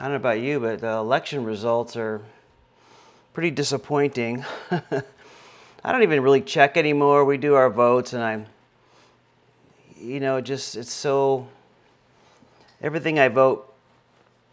[0.00, 2.22] I don't know about you, but the election results are
[3.34, 4.44] pretty disappointing.
[4.70, 7.24] I don't even really check anymore.
[7.24, 8.46] We do our votes, and I'm,
[10.00, 11.48] you know, just it's so.
[12.80, 13.74] Everything I vote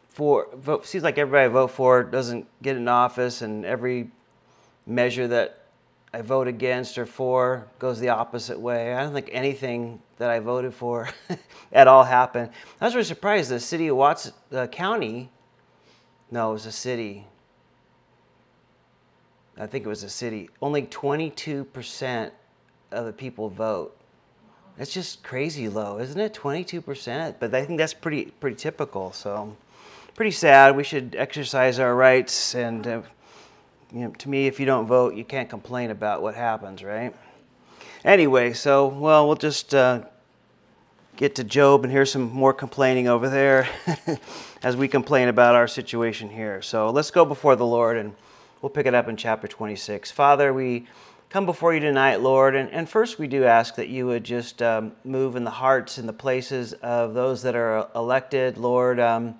[0.09, 4.09] for vote seems like everybody I vote for doesn't get in office, and every
[4.87, 5.65] measure that
[6.11, 8.95] I vote against or for goes the opposite way.
[8.95, 11.09] I don't think anything that I voted for
[11.71, 12.49] at all happened.
[12.81, 13.51] I was really surprised.
[13.51, 15.29] The city of Watts uh, County,
[16.31, 17.27] no, it was a city.
[19.57, 20.49] I think it was a city.
[20.61, 22.31] Only 22%
[22.91, 23.95] of the people vote.
[24.77, 26.33] That's just crazy low, isn't it?
[26.33, 27.35] 22%.
[27.39, 29.13] But I think that's pretty pretty typical.
[29.13, 29.55] So,
[30.15, 30.75] pretty sad.
[30.75, 32.55] We should exercise our rights.
[32.55, 33.01] And uh,
[33.93, 37.15] you know, to me, if you don't vote, you can't complain about what happens, right?
[38.03, 40.01] Anyway, so well, we'll just uh,
[41.15, 43.69] get to Job and hear some more complaining over there
[44.63, 46.61] as we complain about our situation here.
[46.61, 48.13] So let's go before the Lord and
[48.61, 50.11] we'll pick it up in chapter 26.
[50.11, 50.87] Father, we
[51.29, 54.61] come before you tonight, Lord, and, and first we do ask that you would just
[54.61, 58.99] um, move in the hearts and the places of those that are elected, Lord.
[58.99, 59.35] Um,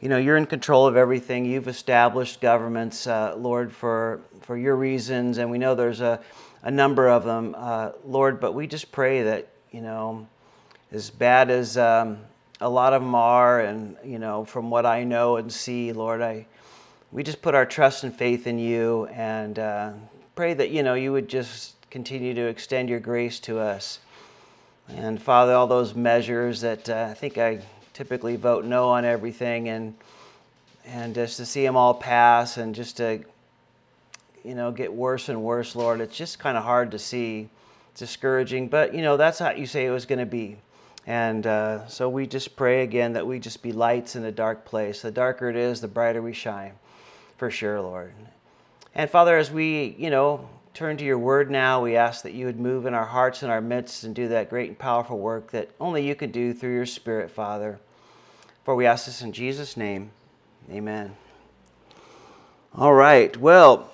[0.00, 1.46] you know, you're in control of everything.
[1.46, 6.20] You've established governments, uh, Lord, for, for your reasons, and we know there's a,
[6.62, 10.26] a number of them, uh, Lord, but we just pray that, you know,
[10.96, 12.18] as bad as um,
[12.58, 16.22] a lot of them are, and, you know, from what I know and see, Lord,
[16.22, 16.46] I,
[17.12, 19.92] we just put our trust and faith in you and uh,
[20.34, 23.98] pray that, you know, you would just continue to extend your grace to us.
[24.88, 27.60] And Father, all those measures that uh, I think I
[27.92, 29.94] typically vote no on everything, and
[30.86, 33.20] and just to see them all pass, and just to
[34.44, 37.48] you know get worse and worse, Lord, it's just kind of hard to see.
[37.90, 40.56] It's discouraging, but you know that's how you say it was going to be.
[41.06, 44.64] And uh, so we just pray again that we just be lights in a dark
[44.64, 45.02] place.
[45.02, 46.72] The darker it is, the brighter we shine,
[47.36, 48.12] for sure, Lord.
[48.94, 52.46] And Father, as we, you know, turn to your word now, we ask that you
[52.46, 55.52] would move in our hearts and our midst and do that great and powerful work
[55.52, 57.78] that only you can do through your Spirit, Father.
[58.64, 60.10] For we ask this in Jesus' name.
[60.70, 61.16] Amen.
[62.74, 63.34] All right.
[63.36, 63.90] Well,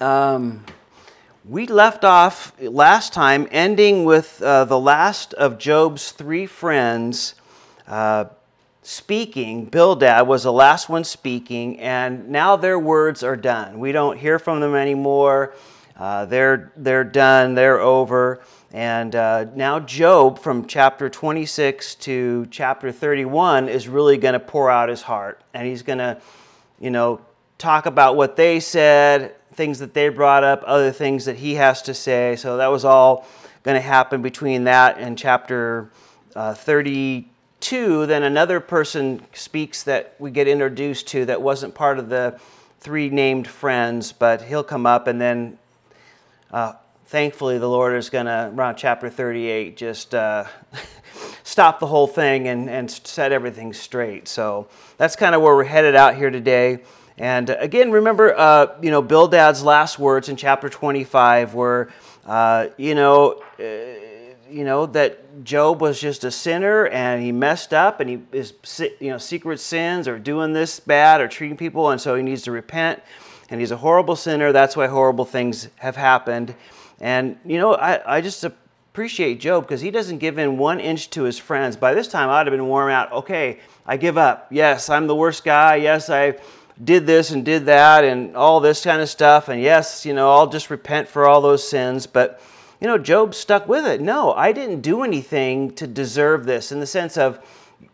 [0.00, 0.64] um,
[1.48, 7.34] we left off last time ending with uh, the last of Job's three friends
[7.86, 8.26] uh,
[8.82, 9.64] speaking.
[9.64, 13.78] Bildad was the last one speaking, and now their words are done.
[13.78, 15.54] We don't hear from them anymore.
[15.96, 18.42] Uh, they're, they're done, they're over.
[18.70, 24.70] And uh, now, Job, from chapter 26 to chapter 31, is really going to pour
[24.70, 25.40] out his heart.
[25.54, 26.20] And he's going to,
[26.78, 27.22] you know,
[27.56, 31.82] talk about what they said, things that they brought up, other things that he has
[31.82, 32.36] to say.
[32.36, 33.26] So that was all
[33.64, 35.90] going to happen between that and chapter
[36.36, 42.08] uh, 32 then another person speaks that we get introduced to that wasn't part of
[42.08, 42.38] the
[42.78, 45.58] three named friends, but he'll come up and then
[46.52, 46.74] uh,
[47.06, 50.44] thankfully the Lord is going to, around chapter 38, just uh,
[51.42, 54.28] stop the whole thing and, and set everything straight.
[54.28, 54.68] So
[54.98, 56.78] that's kind of where we're headed out here today.
[57.18, 61.90] And again, remember, uh, you know, Bildad's last words in chapter 25 were,
[62.26, 63.64] uh, you know, uh,
[64.50, 68.54] you know that Job was just a sinner and he messed up and he is
[69.00, 72.42] you know secret sins or doing this bad or treating people and so he needs
[72.42, 73.02] to repent
[73.50, 74.52] and he's a horrible sinner.
[74.52, 76.54] That's why horrible things have happened.
[77.00, 81.10] And you know I, I just appreciate Job because he doesn't give in one inch
[81.10, 81.76] to his friends.
[81.76, 83.12] By this time I'd have been worn out.
[83.12, 84.48] Okay I give up.
[84.50, 85.76] Yes I'm the worst guy.
[85.76, 86.38] Yes I
[86.82, 90.30] did this and did that and all this kind of stuff and yes you know
[90.30, 92.40] I'll just repent for all those sins but
[92.80, 94.00] you know, Job stuck with it.
[94.00, 97.38] No, I didn't do anything to deserve this in the sense of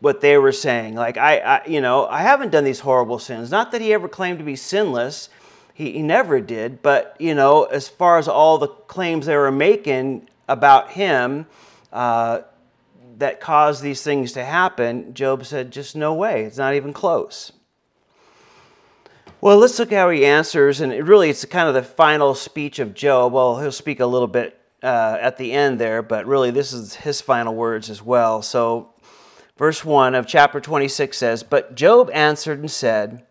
[0.01, 0.95] what they were saying.
[0.95, 3.51] Like, I, I you know, I haven't done these horrible sins.
[3.51, 5.31] Not that he ever claimed to be sinless,
[5.73, 6.83] he, he never did.
[6.83, 11.47] But, you know, as far as all the claims they were making about him,
[11.93, 12.43] uh,
[13.17, 16.45] that caused these things to happen, Job said, just no way.
[16.45, 17.53] It's not even close.
[19.45, 22.79] Well, let's look at how he answers, and really it's kind of the final speech
[22.79, 23.35] of Job.
[23.35, 26.95] Well, he'll speak a little bit uh, at the end there, but really this is
[26.95, 28.41] his final words as well.
[28.41, 28.95] So,
[29.59, 33.27] verse 1 of chapter 26 says, But Job answered and said,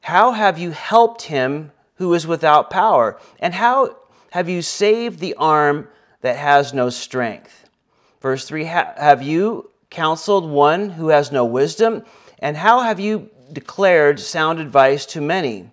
[0.00, 3.16] How have you helped him who is without power?
[3.38, 3.96] And how
[4.32, 5.86] have you saved the arm
[6.22, 7.70] that has no strength?
[8.20, 12.02] Verse 3 Have you counseled one who has no wisdom?
[12.40, 15.70] And how have you declared sound advice to many?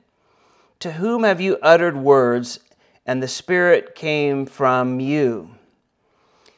[0.79, 2.59] To whom have you uttered words
[3.05, 5.51] and the Spirit came from you.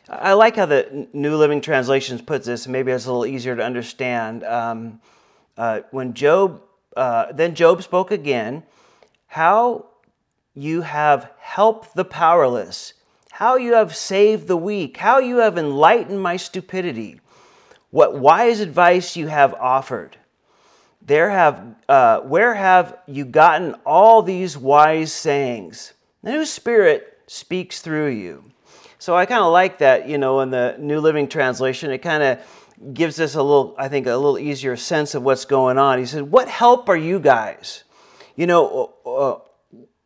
[0.10, 3.64] I like how the New Living Translations puts this, maybe it's a little easier to
[3.64, 4.44] understand.
[4.44, 5.02] Um,
[5.60, 6.62] Uh, when Job,
[6.96, 8.64] uh, then Job spoke again,
[9.28, 9.88] how
[10.56, 12.94] you have helped the powerless,
[13.32, 17.20] how you have saved the weak, how you have enlightened my stupidity,
[17.92, 20.16] what wise advice you have offered.
[21.10, 25.94] There have, uh, where have you gotten all these wise sayings?
[26.22, 28.44] The new spirit speaks through you.
[29.00, 32.22] So I kind of like that, you know, in the New Living Translation, it kind
[32.22, 35.98] of gives us a little, I think, a little easier sense of what's going on.
[35.98, 37.86] He said, What help are you guys?
[38.36, 39.38] You know, uh,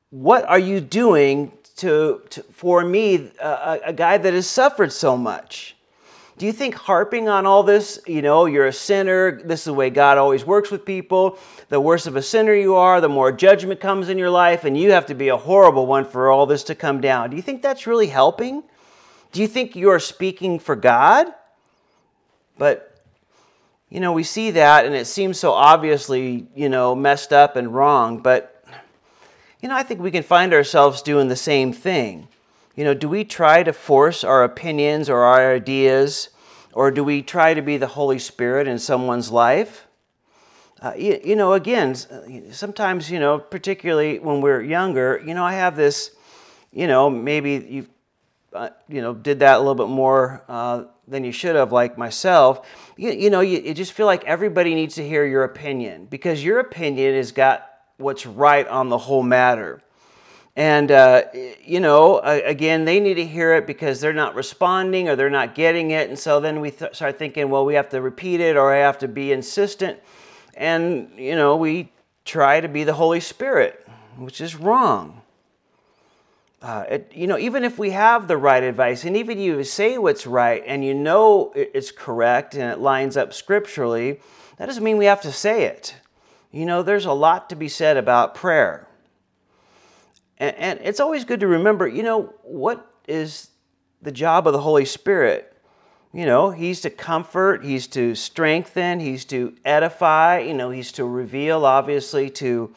[0.09, 5.17] what are you doing to, to for me, uh, a guy that has suffered so
[5.17, 5.75] much?
[6.37, 9.73] Do you think harping on all this, you know, you're a sinner, this is the
[9.73, 11.37] way God always works with people,
[11.69, 14.75] the worse of a sinner you are, the more judgment comes in your life, and
[14.75, 17.29] you have to be a horrible one for all this to come down?
[17.29, 18.63] Do you think that's really helping?
[19.31, 21.27] Do you think you're speaking for God?
[22.57, 23.03] But,
[23.89, 27.73] you know, we see that and it seems so obviously, you know, messed up and
[27.73, 28.19] wrong.
[28.19, 28.63] But,
[29.61, 32.27] you know, I think we can find ourselves doing the same thing.
[32.75, 36.29] You know, do we try to force our opinions or our ideas,
[36.73, 39.85] or do we try to be the Holy Spirit in someone's life?
[40.81, 41.95] Uh, you, you, know, again,
[42.51, 46.11] sometimes, you know, particularly when we're younger, you know, I have this,
[46.71, 47.87] you know, maybe you
[48.53, 51.97] uh, you know, did that a little bit more uh, than you should have, like
[51.97, 56.05] myself, you, you know, you, you, just feel like everybody needs to hear your opinion
[56.05, 57.67] because your opinion has got
[57.97, 59.81] what's right on the whole matter.
[60.55, 61.23] And, uh,
[61.63, 65.55] you know, again, they need to hear it because they're not responding or they're not
[65.55, 66.09] getting it.
[66.09, 68.77] And so then we th- start thinking, well, we have to repeat it or I
[68.77, 69.99] have to be insistent.
[70.53, 71.91] And, you know, we
[72.23, 75.23] try to be the Holy Spirit, which is wrong
[76.63, 79.97] uh, it, you know, even if we have the right advice, and even you say
[79.97, 84.21] what's right, and you know it's correct and it lines up scripturally,
[84.57, 85.95] that doesn't mean we have to say it.
[86.51, 88.87] You know, there's a lot to be said about prayer.
[90.37, 93.49] And, and it's always good to remember, you know, what is
[94.01, 95.49] the job of the Holy Spirit?
[96.13, 101.05] You know, He's to comfort, He's to strengthen, He's to edify, you know, He's to
[101.05, 102.73] reveal, obviously, to.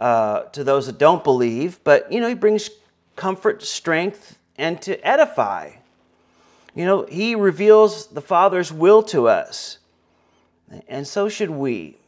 [0.00, 2.70] Uh, to those that don't believe, but you know, he brings
[3.16, 5.72] comfort, strength, and to edify.
[6.74, 9.76] You know, He reveals the Father's will to us,
[10.88, 11.99] and so should we.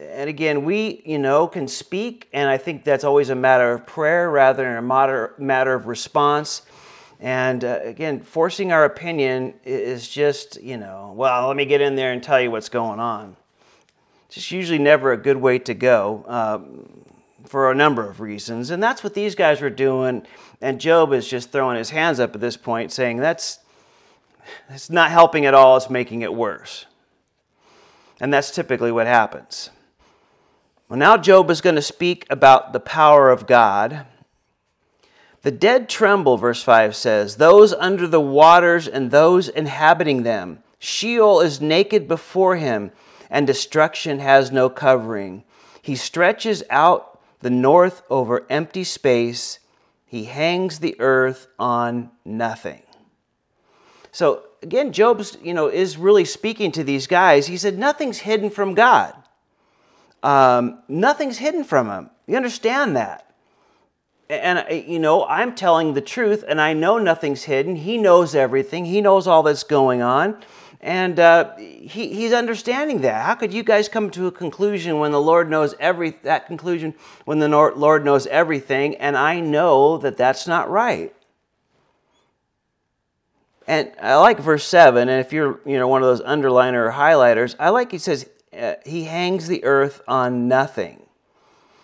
[0.00, 3.86] And again, we, you know, can speak, and I think that's always a matter of
[3.86, 6.62] prayer rather than a matter, matter of response.
[7.20, 11.96] And uh, again, forcing our opinion is just, you know, well, let me get in
[11.96, 13.36] there and tell you what's going on.
[14.30, 16.24] Just usually never a good way to go.
[16.26, 17.04] Um,
[17.50, 18.70] for a number of reasons.
[18.70, 20.24] And that's what these guys were doing.
[20.60, 23.58] And Job is just throwing his hands up at this point, saying that's,
[24.68, 26.86] that's not helping at all, it's making it worse.
[28.20, 29.70] And that's typically what happens.
[30.90, 34.06] Well, now Job is going to speak about the power of God.
[35.42, 40.64] The dead tremble, verse 5 says, those under the waters and those inhabiting them.
[40.80, 42.90] Sheol is naked before him,
[43.30, 45.44] and destruction has no covering.
[45.80, 49.60] He stretches out the north over empty space.
[50.06, 52.82] He hangs the earth on nothing.
[54.10, 57.46] So again, Job's, you know, is really speaking to these guys.
[57.46, 59.14] He said, nothing's hidden from God.
[60.22, 62.10] Um, nothing's hidden from him.
[62.26, 63.34] You understand that?
[64.28, 67.74] And, you know, I'm telling the truth and I know nothing's hidden.
[67.74, 68.84] He knows everything.
[68.84, 70.40] He knows all that's going on.
[70.80, 73.26] And uh, he, he's understanding that.
[73.26, 76.94] How could you guys come to a conclusion when the Lord knows every that conclusion
[77.26, 78.96] when the Lord knows everything?
[78.96, 81.14] And I know that that's not right.
[83.66, 85.10] And I like verse seven.
[85.10, 88.26] And if you're you know one of those underliner or highlighters, I like he says
[88.60, 91.02] uh, he hangs the earth on nothing.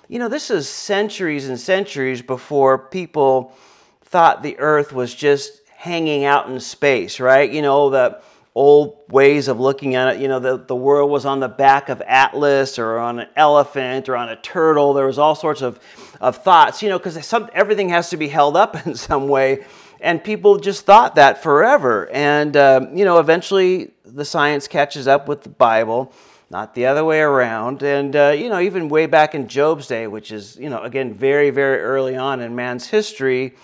[0.08, 3.56] You know, this is centuries and centuries before people
[4.02, 7.50] thought the earth was just hanging out in space, right?
[7.50, 8.20] You know, the
[8.56, 10.20] old ways of looking at it.
[10.20, 14.08] You know, the, the world was on the back of Atlas or on an elephant
[14.08, 14.94] or on a turtle.
[14.94, 15.78] There was all sorts of,
[16.22, 19.64] of thoughts, you know, because everything has to be held up in some way.
[20.00, 22.08] And people just thought that forever.
[22.10, 26.12] And, um, you know, eventually the science catches up with the Bible,
[26.50, 27.82] not the other way around.
[27.82, 31.12] And, uh, you know, even way back in Job's day, which is, you know, again,
[31.12, 33.54] very, very early on in man's history,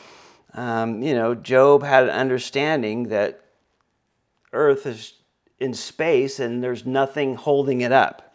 [0.55, 3.41] um, you know, Job had an understanding that
[4.53, 5.15] Earth is
[5.61, 8.35] in space and there's nothing holding it up.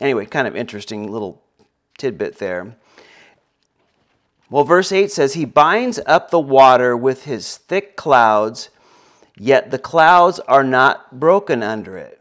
[0.00, 1.42] Anyway, kind of interesting little
[1.96, 2.76] tidbit there.
[4.50, 8.68] Well, verse 8 says, He binds up the water with his thick clouds,
[9.36, 12.20] yet the clouds are not broken under it.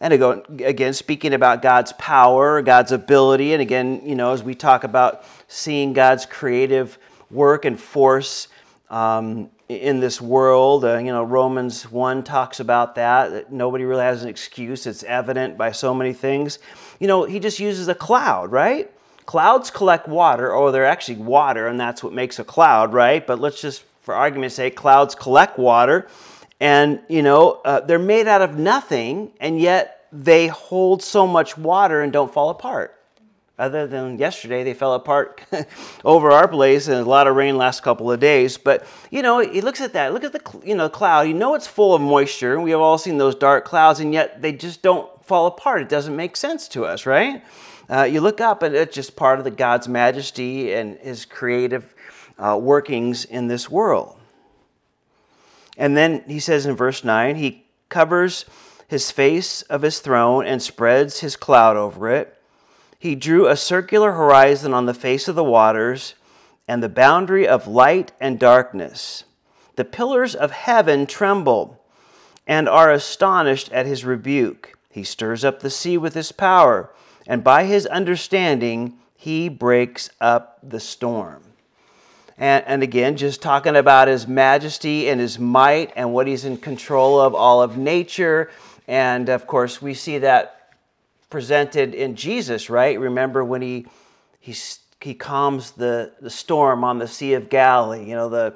[0.00, 4.84] And again, speaking about God's power, God's ability, and again, you know, as we talk
[4.84, 6.98] about seeing God's creative
[7.30, 8.46] work and force
[8.90, 14.04] um, in this world, uh, you know, Romans 1 talks about that, that nobody really
[14.04, 14.86] has an excuse.
[14.86, 16.60] It's evident by so many things.
[17.00, 18.90] You know, he just uses a cloud, right?
[19.26, 23.26] Clouds collect water, or they're actually water, and that's what makes a cloud, right?
[23.26, 26.08] But let's just, for argument's sake, clouds collect water
[26.60, 31.56] and, you know, uh, they're made out of nothing, and yet they hold so much
[31.56, 32.94] water and don't fall apart.
[33.58, 35.42] Other than yesterday, they fell apart
[36.04, 38.56] over our place, and a lot of rain last couple of days.
[38.56, 40.12] But you know, he looks at that.
[40.12, 41.22] Look at the you know cloud.
[41.22, 42.60] You know it's full of moisture.
[42.60, 45.82] We have all seen those dark clouds, and yet they just don't fall apart.
[45.82, 47.42] It doesn't make sense to us, right?
[47.90, 51.96] Uh, you look up, and it's just part of the God's majesty and His creative
[52.38, 54.17] uh, workings in this world.
[55.78, 58.44] And then he says in verse 9, he covers
[58.88, 62.36] his face of his throne and spreads his cloud over it.
[62.98, 66.14] He drew a circular horizon on the face of the waters
[66.66, 69.24] and the boundary of light and darkness.
[69.76, 71.80] The pillars of heaven tremble
[72.44, 74.76] and are astonished at his rebuke.
[74.90, 76.90] He stirs up the sea with his power,
[77.26, 81.47] and by his understanding he breaks up the storm.
[82.38, 86.56] And, and again, just talking about his majesty and his might and what he's in
[86.56, 88.50] control of all of nature.
[88.86, 90.74] And of course, we see that
[91.30, 92.98] presented in Jesus, right?
[92.98, 93.86] Remember when he,
[94.38, 94.54] he,
[95.00, 98.08] he calms the, the storm on the Sea of Galilee.
[98.08, 98.54] You know, the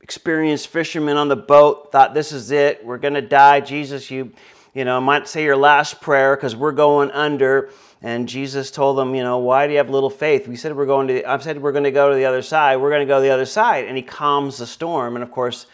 [0.00, 2.84] experienced fishermen on the boat thought, this is it.
[2.86, 3.60] We're going to die.
[3.60, 4.32] Jesus, you,
[4.72, 7.70] you know, might say your last prayer because we're going under.
[8.02, 10.46] And Jesus told them, you know, why do you have little faith?
[10.46, 11.24] We said we're going to.
[11.24, 12.76] I said we're going to go to the other side.
[12.76, 15.16] We're going to go to the other side, and he calms the storm.
[15.16, 15.66] And of course,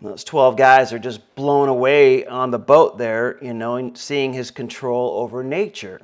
[0.00, 4.32] those twelve guys are just blown away on the boat there, you know, and seeing
[4.32, 6.00] his control over nature.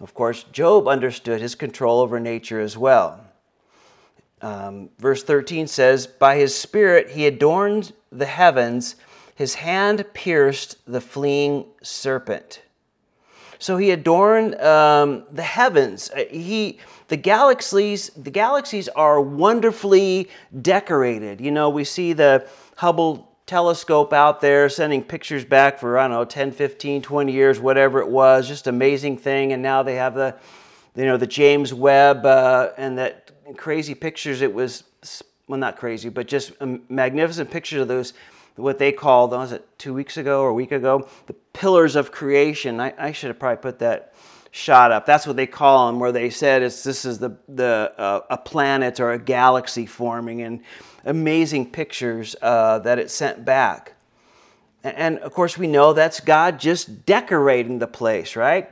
[0.00, 3.20] Of course, Job understood his control over nature as well.
[4.42, 8.96] Um, verse 13 says, By his spirit he adorned the heavens,
[9.34, 12.62] his hand pierced the fleeing serpent.
[13.60, 16.10] So he adorned um, the heavens.
[16.10, 20.30] Uh, he, the galaxies, the galaxies are wonderfully
[20.62, 21.42] decorated.
[21.42, 26.12] You know, we see the Hubble telescope out there sending pictures back for, I don't
[26.12, 28.48] know, 10, 15, 20 years, whatever it was.
[28.48, 29.52] Just amazing thing.
[29.52, 30.36] And now they have the,
[30.96, 34.40] you know, the James Webb uh, and that crazy pictures.
[34.40, 34.84] It was,
[35.48, 36.52] well, not crazy, but just
[36.88, 38.14] magnificent pictures of those
[38.60, 42.12] what they called, was it two weeks ago or a week ago, the pillars of
[42.12, 42.80] creation.
[42.80, 44.14] I, I should have probably put that
[44.50, 45.06] shot up.
[45.06, 48.36] That's what they call them, where they said it's this is the the uh, a
[48.36, 50.62] planet or a galaxy forming, and
[51.04, 53.94] amazing pictures uh, that it sent back.
[54.82, 58.70] And, and of course, we know that's God just decorating the place, right?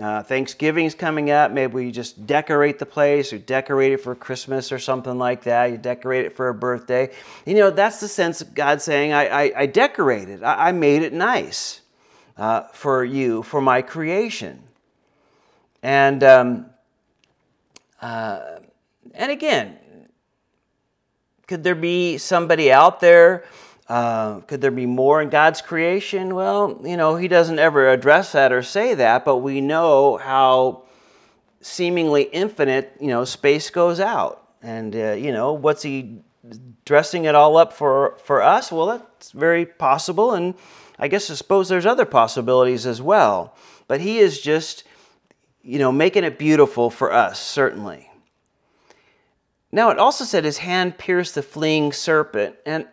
[0.00, 1.50] Uh, Thanksgiving's coming up.
[1.52, 5.70] Maybe we just decorate the place or decorate it for Christmas or something like that.
[5.70, 7.10] You decorate it for a birthday.
[7.46, 11.02] You know, that's the sense of God saying, I, I, I decorated, I, I, made
[11.02, 11.80] it nice
[12.36, 14.62] uh, for you, for my creation.
[15.82, 16.66] And, um,
[18.02, 18.58] uh,
[19.14, 19.78] and again,
[21.46, 23.44] could there be somebody out there
[23.88, 26.34] uh, could there be more in God's creation?
[26.34, 30.82] Well, you know, he doesn't ever address that or say that, but we know how
[31.60, 34.42] seemingly infinite, you know, space goes out.
[34.62, 36.20] And, uh, you know, what's he
[36.84, 38.72] dressing it all up for, for us?
[38.72, 40.32] Well, that's very possible.
[40.34, 40.54] And
[40.98, 43.54] I guess I suppose there's other possibilities as well.
[43.86, 44.82] But he is just,
[45.62, 48.10] you know, making it beautiful for us, certainly.
[49.70, 52.56] Now, it also said his hand pierced the fleeing serpent.
[52.64, 52.86] And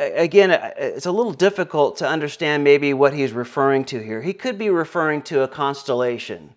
[0.00, 4.22] again, it's a little difficult to understand maybe what he's referring to here.
[4.22, 6.54] He could be referring to a constellation.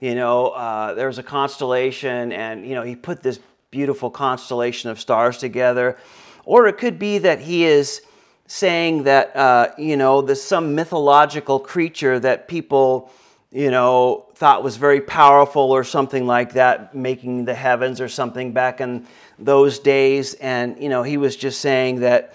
[0.00, 4.90] You know, uh, there was a constellation, and, you know, he put this beautiful constellation
[4.90, 5.96] of stars together.
[6.44, 8.02] Or it could be that he is
[8.46, 13.10] saying that, uh, you know, there's some mythological creature that people,
[13.50, 18.52] you know, thought was very powerful or something like that, making the heavens or something
[18.52, 19.06] back in
[19.38, 20.34] those days.
[20.34, 22.34] And, you know, he was just saying that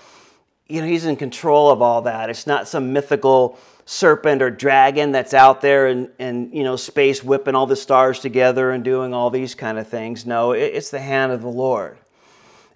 [0.71, 2.29] you know, he's in control of all that.
[2.29, 7.23] It's not some mythical serpent or dragon that's out there and, and you know, space
[7.23, 10.25] whipping all the stars together and doing all these kind of things.
[10.25, 11.97] No, it, it's the hand of the Lord.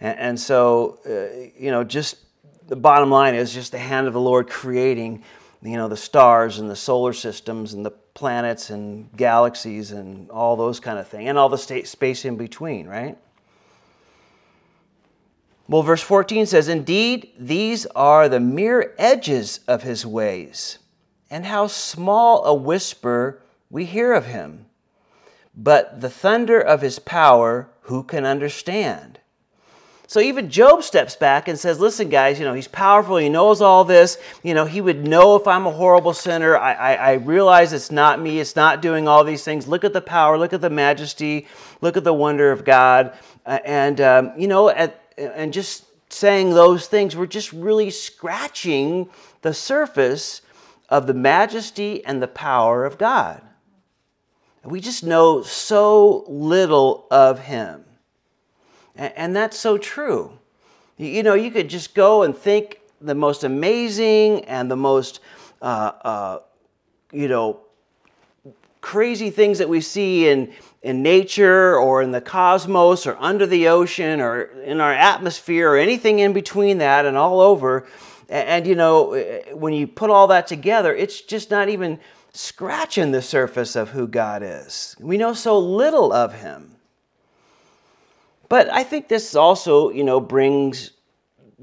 [0.02, 2.18] And, and so, uh, you know, just
[2.68, 5.24] the bottom line is just the hand of the Lord creating,
[5.62, 10.58] you know, the stars and the solar systems and the planets and galaxies and all
[10.58, 13.18] those kind of things and all the space in between, right?
[15.68, 20.80] Well, verse 14 says, Indeed, these are the mere edges of his ways.
[21.30, 24.68] and how small a whisper we hear of him.
[25.58, 29.20] But the thunder of his power, who can understand?
[30.08, 33.18] So even Job steps back and says, Listen, guys, you know, he's powerful.
[33.18, 34.18] He knows all this.
[34.44, 36.56] You know, he would know if I'm a horrible sinner.
[36.56, 38.40] I, I, I, realize it's not me.
[38.40, 39.68] It's not doing all these things.
[39.68, 40.38] Look at the power.
[40.38, 41.48] Look at the majesty.
[41.82, 43.18] Look at the wonder of God.
[43.46, 49.10] And, um, you know, at, and just saying those things, we're just really scratching
[49.42, 50.42] the surface
[50.90, 53.42] of the majesty and the power of God.
[54.64, 57.86] We just know so little of him.
[58.96, 60.40] And that's so true.
[60.98, 65.20] You know, you could just go and think the most amazing and the most,
[65.62, 66.40] uh, uh,
[67.12, 67.60] you know,
[68.82, 70.54] crazy things that we see in,
[70.86, 75.77] in nature or in the cosmos or under the ocean or in our atmosphere or
[75.77, 77.88] anything in between that and all over.
[78.30, 79.15] And, and you know,
[79.51, 82.00] when you put all that together, it's just not even
[82.34, 84.96] scratching the surface of who God is.
[85.00, 86.75] We know so little of Him.
[88.48, 90.92] But I think this also, you know, brings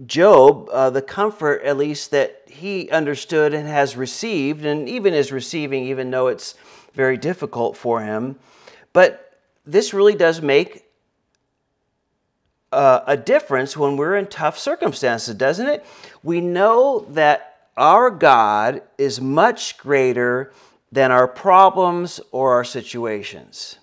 [0.05, 5.31] Job uh, the comfort, at least, that he understood and has received, and even is
[5.31, 6.57] receiving, even though it's
[6.93, 8.37] very difficult for him.
[8.93, 10.85] But this really does make
[12.73, 15.85] uh, a difference when we're in tough circumstances, doesn't it?
[16.23, 20.53] We know that our God is much greater
[20.91, 23.79] than our problems or our situations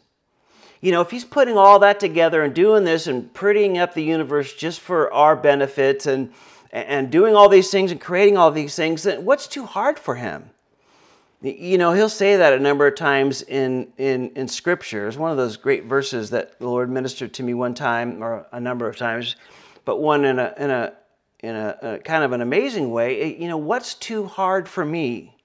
[0.81, 4.03] you know, if he's putting all that together and doing this and prettying up the
[4.03, 6.33] universe just for our benefits and
[6.71, 10.15] and doing all these things and creating all these things, then what's too hard for
[10.15, 10.51] him?
[11.41, 15.07] You know, he'll say that a number of times in, in, in Scripture.
[15.07, 18.45] It's one of those great verses that the Lord ministered to me one time, or
[18.51, 19.37] a number of times,
[19.85, 20.93] but one in a, in a,
[21.39, 23.37] in a, a kind of an amazing way.
[23.37, 25.37] You know, what's too hard for me?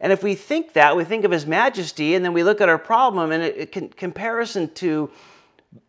[0.00, 2.68] And if we think that, we think of His majesty, and then we look at
[2.68, 5.10] our problem, and it, it can, comparison to,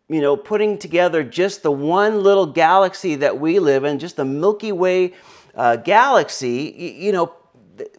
[0.08, 4.24] you know, putting together just the one little galaxy that we live in, just the
[4.24, 5.14] Milky Way
[5.54, 7.32] uh, galaxy, you, you know,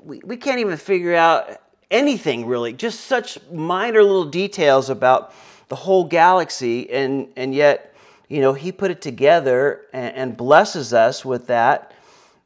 [0.03, 5.33] we, we can't even figure out anything really, just such minor little details about
[5.69, 7.93] the whole galaxy, and, and yet,
[8.29, 11.93] you know, He put it together and, and blesses us with that.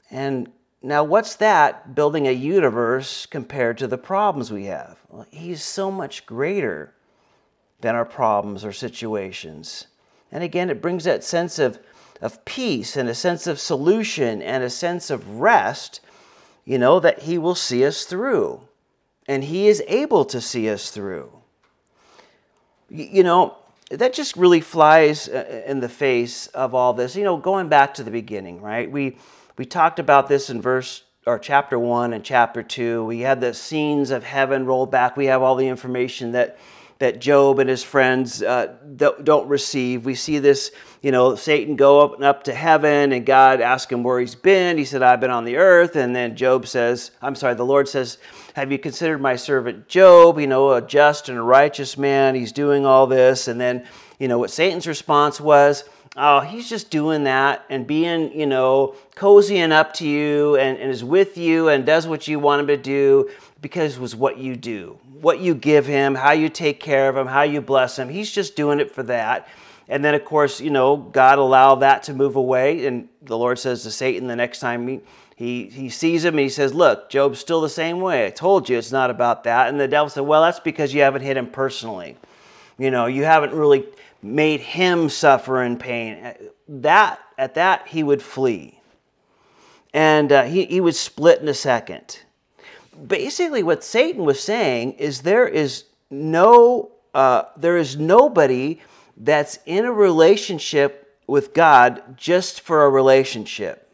[0.09, 0.51] And
[0.83, 4.97] now, what's that building a universe compared to the problems we have?
[5.09, 6.95] Well, he's so much greater
[7.81, 9.87] than our problems or situations.
[10.31, 11.77] And again, it brings that sense of,
[12.19, 16.01] of peace and a sense of solution and a sense of rest,
[16.65, 18.61] you know, that he will see us through.
[19.27, 21.31] And he is able to see us through.
[22.89, 23.55] You know,
[23.89, 27.15] that just really flies uh, in the face of all this.
[27.15, 28.89] You know, going back to the beginning, right?
[28.89, 29.17] We
[29.57, 33.05] we talked about this in verse or chapter 1 and chapter 2.
[33.05, 35.15] We had the scenes of heaven rolled back.
[35.15, 36.57] We have all the information that
[37.01, 40.05] that Job and his friends uh, don't, receive.
[40.05, 43.91] We see this, you know, Satan go up and up to heaven, and God asks
[43.91, 44.77] him where he's been.
[44.77, 47.89] He said, "I've been on the earth." And then Job says, "I'm sorry." The Lord
[47.89, 48.19] says,
[48.53, 50.39] "Have you considered my servant Job?
[50.39, 52.35] You know, a just and a righteous man.
[52.35, 53.87] He's doing all this." And then,
[54.19, 55.83] you know, what Satan's response was,
[56.17, 60.91] oh, he's just doing that and being, you know, cozying up to you and, and
[60.91, 63.29] is with you and does what you want him to do
[63.61, 67.15] because it was what you do, what you give him, how you take care of
[67.15, 68.09] him, how you bless him.
[68.09, 69.47] He's just doing it for that.
[69.87, 72.85] And then, of course, you know, God allowed that to move away.
[72.85, 75.01] And the Lord says to Satan the next time he,
[75.35, 78.25] he, he sees him he says, Look, Job's still the same way.
[78.25, 79.69] I told you it's not about that.
[79.69, 82.17] And the devil said, Well, that's because you haven't hit him personally.
[82.77, 83.85] You know, you haven't really
[84.23, 86.35] made him suffer in pain.
[86.67, 88.79] That at that he would flee,
[89.93, 92.21] and uh, he he would split in a second.
[93.05, 98.79] Basically, what Satan was saying is there is no uh, there is nobody
[99.17, 103.89] that's in a relationship with God just for a relationship.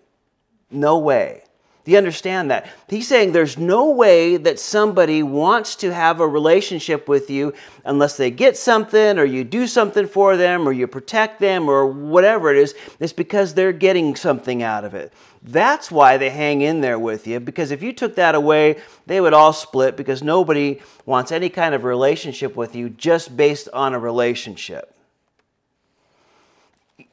[0.70, 1.44] No way.
[1.88, 2.68] Do you understand that?
[2.90, 7.54] He's saying there's no way that somebody wants to have a relationship with you
[7.86, 11.88] unless they get something or you do something for them or you protect them or
[11.88, 12.76] whatever it is.
[13.00, 15.14] It's because they're getting something out of it.
[15.42, 19.22] That's why they hang in there with you because if you took that away, they
[19.22, 23.94] would all split because nobody wants any kind of relationship with you just based on
[23.94, 24.94] a relationship.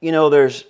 [0.01, 0.65] You know, there's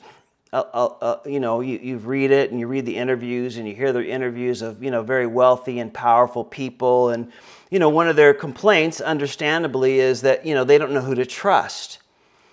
[0.54, 3.74] uh, uh, you know, you, you read it and you read the interviews and you
[3.74, 7.10] hear the interviews of, you know, very wealthy and powerful people.
[7.10, 7.32] And,
[7.70, 11.16] you know, one of their complaints, understandably, is that, you know, they don't know who
[11.16, 11.98] to trust.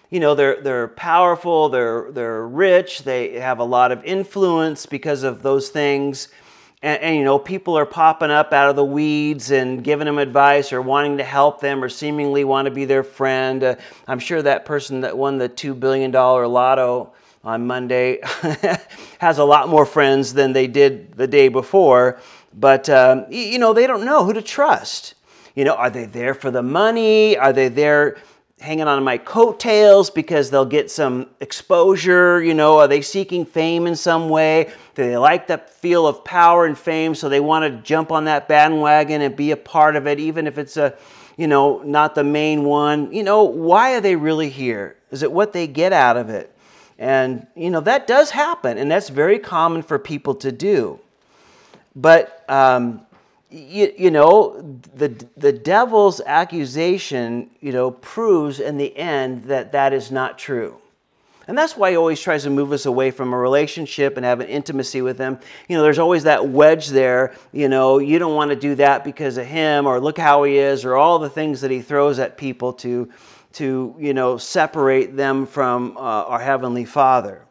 [0.09, 5.23] You know, they're, they're powerful, they're, they're rich, they have a lot of influence because
[5.23, 6.27] of those things.
[6.81, 10.17] and, and, you know people are popping up out of the weeds and giving them
[10.17, 13.75] advice or wanting to help them or seemingly want to be their friend uh,
[14.07, 18.19] i'm sure that person that won the $2 billion lotto on monday
[19.19, 22.19] has a lot more friends than they did the day before
[22.53, 25.15] but um, you know they don't know who to trust
[25.55, 28.17] you know are they there for the money are they there
[28.61, 32.41] hanging on my coattails because they'll get some exposure?
[32.41, 34.71] You know, are they seeking fame in some way?
[34.95, 38.25] Do they like the feel of power and fame so they want to jump on
[38.25, 40.95] that bandwagon and be a part of it, even if it's a,
[41.37, 43.11] you know, not the main one?
[43.11, 44.95] You know, why are they really here?
[45.09, 46.55] Is it what they get out of it?
[47.01, 50.99] And, you know, that does happen, and that's very common for people to do.
[51.95, 53.01] But, um,
[53.49, 59.93] you, you know, the, the devil's accusation, you know, proves in the end that that
[59.93, 60.77] is not true.
[61.47, 64.39] And that's why he always tries to move us away from a relationship and have
[64.39, 65.39] an intimacy with him.
[65.67, 67.35] You know, there's always that wedge there.
[67.51, 70.59] You know, you don't want to do that because of him, or look how he
[70.59, 73.11] is, or all the things that he throws at people to,
[73.53, 77.45] to you know, separate them from uh, our Heavenly Father.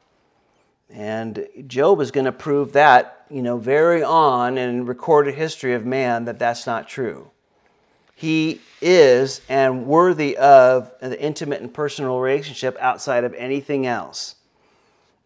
[0.88, 5.86] And Job is going to prove that, you know, very on in recorded history of
[5.86, 7.30] man that that's not true.
[8.14, 14.34] He is and worthy of an intimate and personal relationship outside of anything else.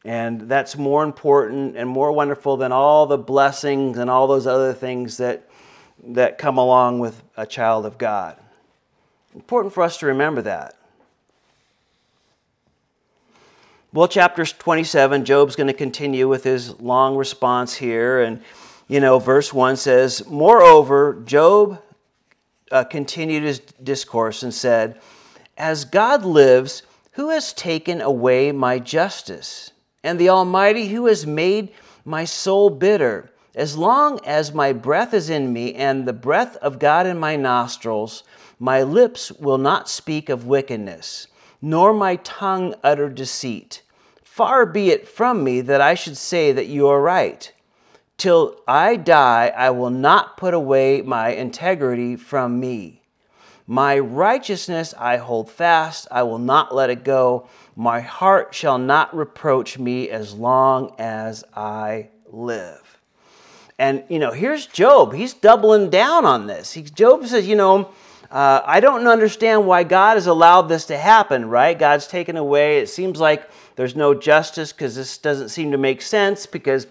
[0.05, 4.75] And that's more important and more wonderful than all the blessings and all those other
[4.75, 5.49] things that,
[6.09, 8.39] that come along with a child of God.
[9.35, 10.77] Important for us to remember that.
[13.93, 18.21] Well, chapter 27, Job's going to continue with his long response here.
[18.21, 18.43] And,
[18.89, 21.81] you know, verse 1 says, Moreover, Job
[22.73, 25.01] uh, continued his discourse and said,
[25.57, 29.71] As God lives, who has taken away my justice?
[30.03, 31.73] And the Almighty, who has made
[32.05, 33.31] my soul bitter?
[33.55, 37.37] As long as my breath is in me and the breath of God in my
[37.37, 38.25] nostrils,
[38.65, 41.27] my lips will not speak of wickedness,
[41.61, 43.83] nor my tongue utter deceit.
[44.23, 47.53] Far be it from me that I should say that you are right.
[48.17, 53.03] Till I die, I will not put away my integrity from me.
[53.67, 57.47] My righteousness I hold fast, I will not let it go.
[57.77, 62.99] My heart shall not reproach me as long as I live.
[63.79, 65.13] And, you know, here's Job.
[65.13, 66.73] He's doubling down on this.
[66.73, 67.91] He, Job says, you know,
[68.31, 71.79] uh, I don't understand why God has allowed this to happen, right?
[71.79, 72.79] God's taken away.
[72.79, 76.87] It seems like there's no justice because this doesn't seem to make sense because,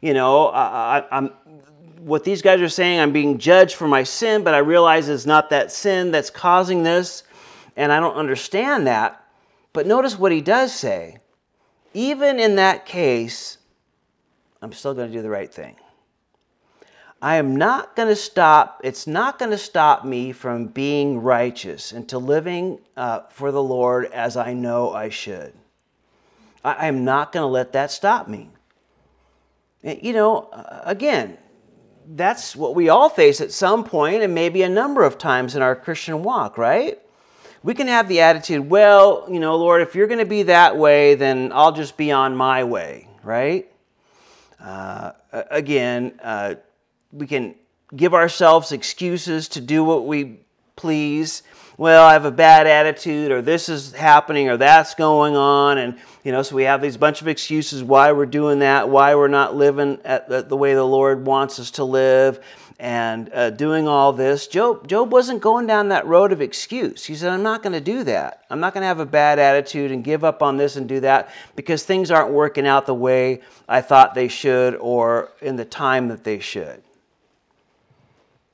[0.00, 1.30] you know, I, am
[2.00, 5.26] what these guys are saying, I'm being judged for my sin, but I realize it's
[5.26, 7.24] not that sin that's causing this,
[7.76, 9.24] and I don't understand that.
[9.72, 11.18] But notice what he does say.
[11.94, 13.58] Even in that case,
[14.62, 15.76] I'm still going to do the right thing.
[17.26, 21.90] I am not going to stop, it's not going to stop me from being righteous
[21.90, 25.52] and to living uh, for the Lord as I know I should.
[26.64, 28.50] I am not going to let that stop me.
[29.82, 30.50] You know,
[30.84, 31.36] again,
[32.14, 35.62] that's what we all face at some point and maybe a number of times in
[35.62, 36.96] our Christian walk, right?
[37.64, 40.76] We can have the attitude, well, you know, Lord, if you're going to be that
[40.76, 43.68] way, then I'll just be on my way, right?
[44.60, 46.54] Uh, again, uh,
[47.12, 47.54] we can
[47.94, 50.40] give ourselves excuses to do what we
[50.76, 51.42] please.
[51.78, 55.78] Well, I have a bad attitude, or this is happening, or that's going on.
[55.78, 59.14] And, you know, so we have these bunch of excuses why we're doing that, why
[59.14, 62.42] we're not living at the, way the Lord wants us to live,
[62.78, 64.46] and uh, doing all this.
[64.46, 67.04] Job, Job wasn't going down that road of excuse.
[67.04, 68.44] He said, I'm not going to do that.
[68.50, 71.00] I'm not going to have a bad attitude and give up on this and do
[71.00, 75.64] that because things aren't working out the way I thought they should or in the
[75.64, 76.82] time that they should.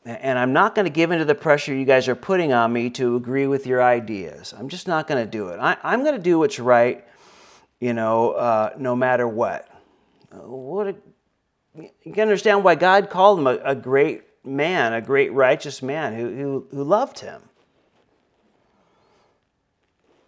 [0.04, 2.90] And I'm not going to give into the pressure you guys are putting on me
[2.90, 4.52] to agree with your ideas.
[4.56, 5.58] I'm just not going to do it.
[5.58, 7.04] I, am going to do what's right,
[7.78, 9.68] you know, uh, no matter what.
[10.32, 10.96] What a,
[11.74, 16.14] you can understand why God called him a, a great man, a great righteous man
[16.14, 17.42] who, who, who loved him.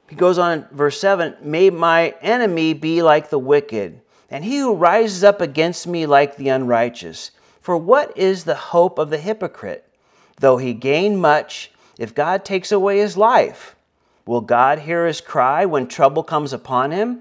[0.09, 4.59] He goes on in verse 7 May my enemy be like the wicked, and he
[4.59, 7.33] who rises up against me like the unrighteous.
[7.65, 9.89] For what is the hope of the hypocrite?
[10.39, 13.75] Though he gain much, if God takes away his life,
[14.27, 17.21] will God hear his cry when trouble comes upon him?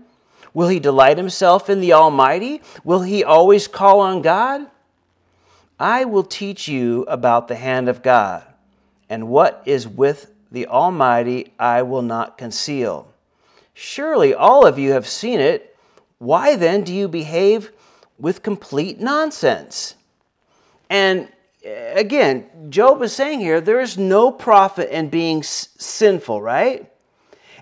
[0.53, 2.61] Will he delight himself in the Almighty?
[2.83, 4.67] Will he always call on God?
[5.79, 8.43] I will teach you about the hand of God,
[9.07, 13.07] and what is with the Almighty I will not conceal.
[13.73, 15.77] Surely all of you have seen it.
[16.17, 17.71] Why then do you behave
[18.19, 19.95] with complete nonsense?
[20.93, 21.27] And
[21.65, 26.87] uh, again, Job is saying here there is no profit in being s- sinful, right?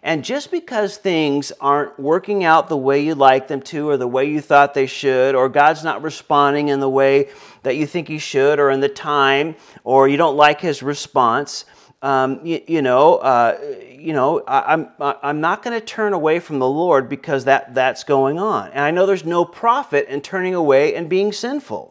[0.03, 4.07] And just because things aren't working out the way you like them to, or the
[4.07, 7.29] way you thought they should, or God's not responding in the way
[7.63, 11.63] that you think He should, or in the time, or you don't like His response,
[12.01, 13.57] um, you, you, know, uh,
[13.95, 17.75] you know, I, I'm I'm not going to turn away from the Lord because that
[17.75, 21.90] that's going on, and I know there's no profit in turning away and being sinful.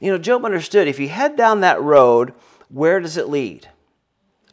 [0.00, 2.34] You know, Job understood if you head down that road,
[2.68, 3.68] where does it lead?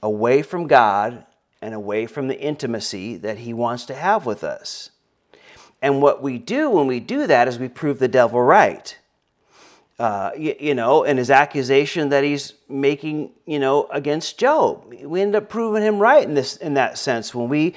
[0.04, 1.26] Away from God
[1.62, 4.92] and away from the intimacy that He wants to have with us.
[5.82, 8.98] And what we do when we do that is we prove the devil right.
[10.02, 15.22] Uh, you, you, know, and his accusation that he's making, you know, against Job, we
[15.22, 17.36] end up proving him right in this, in that sense.
[17.36, 17.76] When we,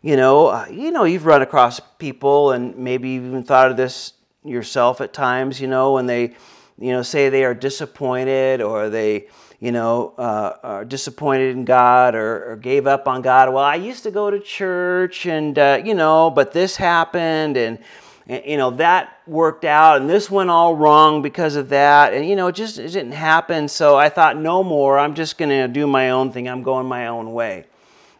[0.00, 4.14] you know, uh, you know, you've run across people, and maybe even thought of this
[4.42, 5.60] yourself at times.
[5.60, 6.34] You know, when they,
[6.78, 9.28] you know, say they are disappointed or they,
[9.60, 13.52] you know, uh, are disappointed in God or, or, gave up on God.
[13.52, 17.78] Well, I used to go to church and, uh, you know, but this happened and,
[18.26, 22.12] and, you know, that worked out and this went all wrong because of that.
[22.12, 23.68] And, you know, it just it didn't happen.
[23.68, 24.98] So I thought, no more.
[24.98, 26.46] I'm just going to do my own thing.
[26.46, 27.64] I'm going my own way.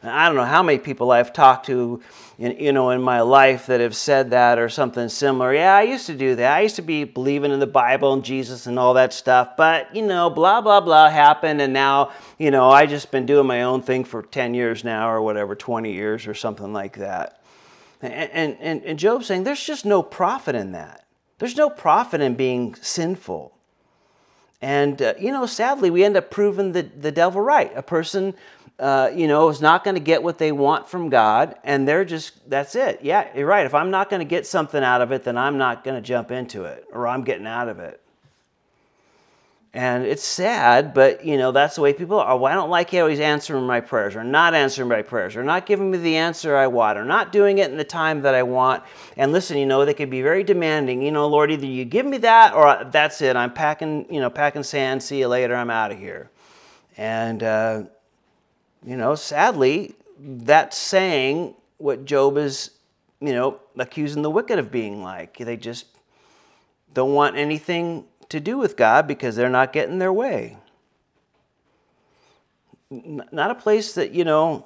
[0.00, 2.00] And I don't know how many people I've talked to
[2.38, 5.54] in, you know, in my life that have said that or something similar.
[5.54, 6.52] Yeah, I used to do that.
[6.52, 9.94] I used to be believing in the Bible and Jesus and all that stuff, but
[9.94, 13.62] you know, blah blah blah happened, and now you know I just been doing my
[13.62, 17.42] own thing for ten years now or whatever, twenty years or something like that.
[18.02, 21.06] And and and, Job's saying there's just no profit in that.
[21.38, 23.52] There's no profit in being sinful.
[24.62, 27.70] And, uh, you know, sadly, we end up proving the, the devil right.
[27.76, 28.34] A person
[28.78, 32.04] uh, you know, is not going to get what they want from God, and they're
[32.04, 33.00] just, that's it.
[33.02, 33.64] Yeah, you're right.
[33.64, 36.06] If I'm not going to get something out of it, then I'm not going to
[36.06, 38.02] jump into it, or I'm getting out of it.
[39.72, 42.44] And it's sad, but you know, that's the way people are.
[42.44, 45.66] I don't like how he's answering my prayers, or not answering my prayers, or not
[45.66, 48.42] giving me the answer I want, or not doing it in the time that I
[48.42, 48.84] want.
[49.18, 51.02] And listen, you know, they can be very demanding.
[51.02, 53.36] You know, Lord, either you give me that, or that's it.
[53.36, 55.02] I'm packing, you know, packing sand.
[55.02, 55.54] See you later.
[55.54, 56.30] I'm out of here.
[56.96, 57.82] And uh,
[58.86, 62.70] you know, sadly, that's saying what Job is,
[63.20, 65.36] you know, accusing the wicked of being like.
[65.36, 65.86] They just
[66.94, 70.56] don't want anything to do with God because they're not getting their way.
[72.88, 74.64] Not a place that, you know,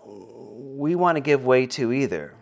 [0.76, 2.34] we want to give way to either.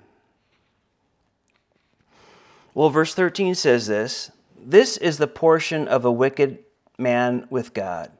[2.74, 6.58] Well, verse 13 says this This is the portion of a wicked
[6.98, 8.10] man with God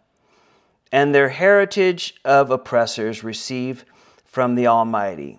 [0.92, 3.84] and their heritage of oppressors receive
[4.24, 5.38] from the Almighty.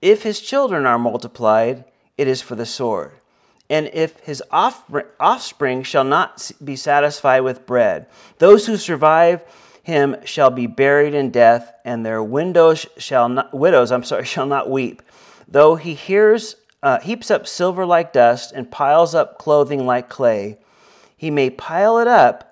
[0.00, 1.84] If his children are multiplied,
[2.18, 3.12] it is for the sword.
[3.70, 8.06] And if his offspring shall not be satisfied with bread,
[8.38, 9.42] those who survive
[9.82, 14.46] him shall be buried in death, and their windows shall not, widows, I'm sorry, shall
[14.46, 15.02] not weep.
[15.48, 20.58] Though he hears, uh, heaps up silver like dust and piles up clothing like clay,
[21.16, 22.51] he may pile it up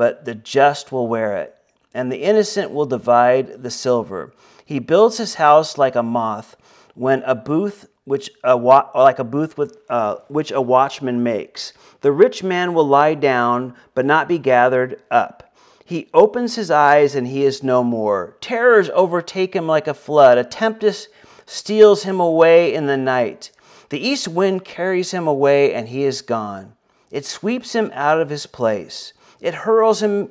[0.00, 1.54] but the just will wear it,
[1.92, 4.32] and the innocent will divide the silver.
[4.64, 6.56] He builds his house like a moth,
[6.94, 11.74] when a booth which a like a booth with uh, which a watchman makes.
[12.00, 15.54] The rich man will lie down, but not be gathered up.
[15.84, 18.38] He opens his eyes, and he is no more.
[18.40, 20.38] Terrors overtake him like a flood.
[20.38, 21.08] A tempest
[21.44, 23.50] steals him away in the night.
[23.90, 26.72] The east wind carries him away, and he is gone.
[27.10, 29.12] It sweeps him out of his place.
[29.40, 30.30] It hurls him,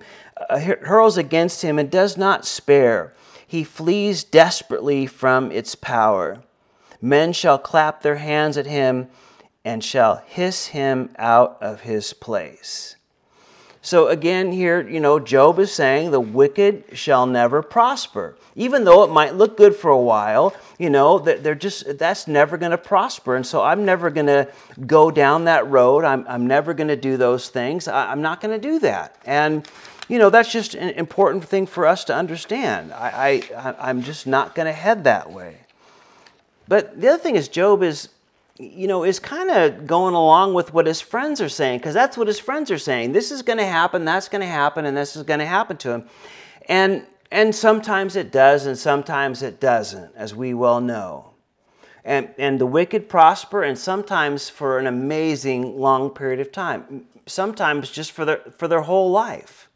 [0.50, 3.14] uh, hurls against him and does not spare.
[3.46, 6.44] He flees desperately from its power.
[7.02, 9.10] Men shall clap their hands at him
[9.66, 12.96] and shall hiss him out of his place.
[13.82, 18.36] So again, here, you know, Job is saying the wicked shall never prosper.
[18.56, 22.58] Even though it might look good for a while, you know, they're just, that's never
[22.58, 23.38] going to prosper.
[23.38, 24.50] And so I'm never going to
[24.86, 26.04] go down that road.
[26.04, 27.88] I'm, I'm never going to do those things.
[27.88, 29.16] I, am not going to do that.
[29.26, 29.66] And,
[30.10, 32.92] you know, that's just an important thing for us to understand.
[32.92, 35.56] I, I, I'm just not going to head that way.
[36.68, 38.10] But the other thing is, Job is
[38.60, 42.18] you know, is kind of going along with what his friends are saying, because that's
[42.18, 43.14] what his friends are saying.
[43.14, 45.78] This is going to happen, that's going to happen, and this is going to happen
[45.78, 46.10] to him.
[46.68, 51.32] And, and sometimes it does, and sometimes it doesn't, as we well know.
[52.04, 57.90] And, and the wicked prosper, and sometimes for an amazing long period of time, sometimes
[57.90, 59.70] just for their, for their whole life.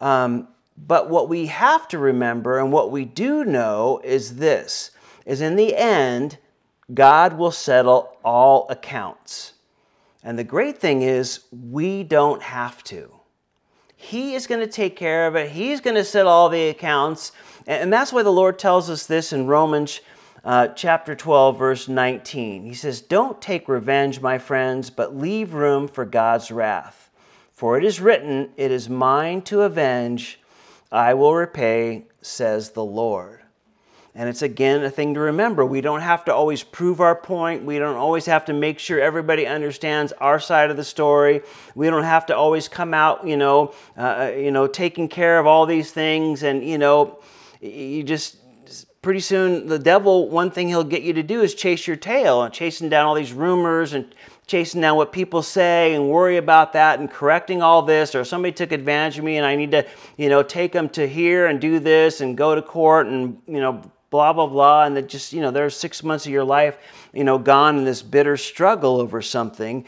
[0.00, 4.90] Um, but what we have to remember, and what we do know, is this
[5.24, 6.38] is in the end,
[6.94, 9.54] God will settle all accounts.
[10.22, 13.10] And the great thing is, we don't have to.
[13.96, 15.50] He is going to take care of it.
[15.50, 17.32] He's going to settle all the accounts.
[17.66, 20.00] And that's why the Lord tells us this in Romans
[20.44, 22.64] uh, chapter 12, verse 19.
[22.64, 27.10] He says, Don't take revenge, my friends, but leave room for God's wrath.
[27.52, 30.40] For it is written, It is mine to avenge,
[30.90, 33.41] I will repay, says the Lord.
[34.14, 35.64] And it's again a thing to remember.
[35.64, 37.64] We don't have to always prove our point.
[37.64, 41.40] We don't always have to make sure everybody understands our side of the story.
[41.74, 45.38] We don't have to always come out, you know, uh, uh you know, taking care
[45.38, 46.42] of all these things.
[46.42, 47.20] And you know,
[47.62, 48.36] you just
[49.00, 52.42] pretty soon the devil, one thing he'll get you to do is chase your tail
[52.42, 54.14] and chasing down all these rumors and
[54.46, 58.52] chasing down what people say and worry about that and correcting all this or somebody
[58.52, 61.60] took advantage of me and I need to, you know, take them to here and
[61.60, 65.32] do this and go to court and, you know, blah blah blah and that just,
[65.32, 66.76] you know, there's 6 months of your life,
[67.12, 69.84] you know, gone in this bitter struggle over something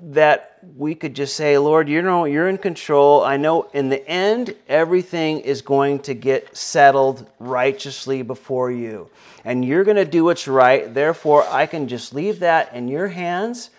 [0.00, 3.24] that we could just say, Lord, you know, you're in control.
[3.24, 9.08] I know in the end, everything is going to get settled righteously before you.
[9.44, 10.92] And you're going to do what's right.
[10.92, 13.70] Therefore, I can just leave that in your hands.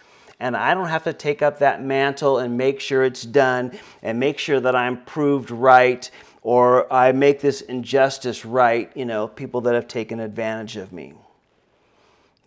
[0.42, 4.20] And I don't have to take up that mantle and make sure it's done and
[4.20, 6.10] make sure that I'm proved right
[6.42, 11.14] or I make this injustice right, you know, people that have taken advantage of me.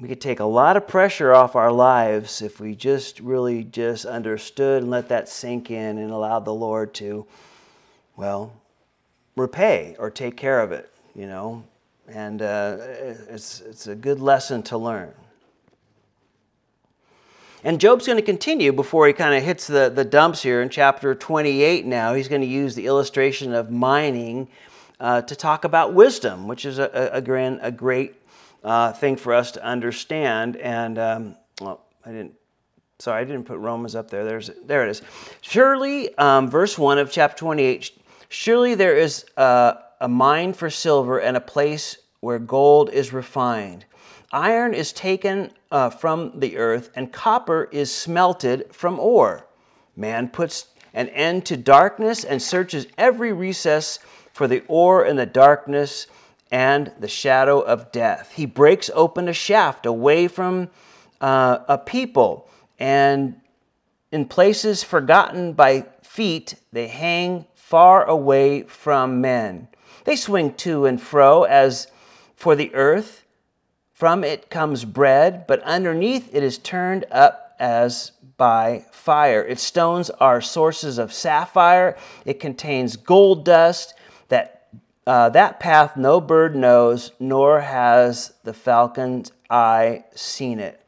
[0.00, 4.05] We could take a lot of pressure off our lives if we just really just
[4.05, 7.26] understood and let that sink in and allowed the Lord to,
[8.16, 8.52] well,
[9.37, 11.62] repay or take care of it, you know.
[12.09, 15.14] And uh, it's, it's a good lesson to learn.
[17.64, 20.68] And Job's going to continue before he kind of hits the, the dumps here in
[20.68, 22.12] chapter 28 now.
[22.12, 24.48] He's going to use the illustration of mining
[24.98, 28.14] uh, to talk about wisdom, which is a, a, a, a great
[28.64, 30.57] uh, thing for us to understand.
[30.57, 32.35] And um, well, I didn't.
[32.98, 34.25] Sorry, I didn't put Romans up there.
[34.25, 35.03] There's there it is.
[35.40, 37.90] Surely, um, verse one of chapter twenty-eight.
[38.29, 43.85] Surely there is a, a mine for silver and a place where gold is refined.
[44.33, 49.48] Iron is taken uh, from the earth, and copper is smelted from ore.
[49.96, 53.98] Man puts an end to darkness and searches every recess
[54.32, 56.06] for the ore in the darkness
[56.50, 58.32] and the shadow of death.
[58.35, 60.68] He breaks open a shaft away from
[61.22, 63.40] uh, a people, and
[64.11, 69.68] in places forgotten by feet, they hang far away from men.
[70.04, 71.87] They swing to and fro as
[72.37, 73.24] for the earth.
[74.03, 79.43] From it comes bread, but underneath it is turned up as by fire.
[79.43, 81.97] Its stones are sources of sapphire.
[82.25, 83.95] It contains gold dust
[84.27, 84.67] that
[85.07, 90.85] uh, that path no bird knows, nor has the falcon's eye seen it.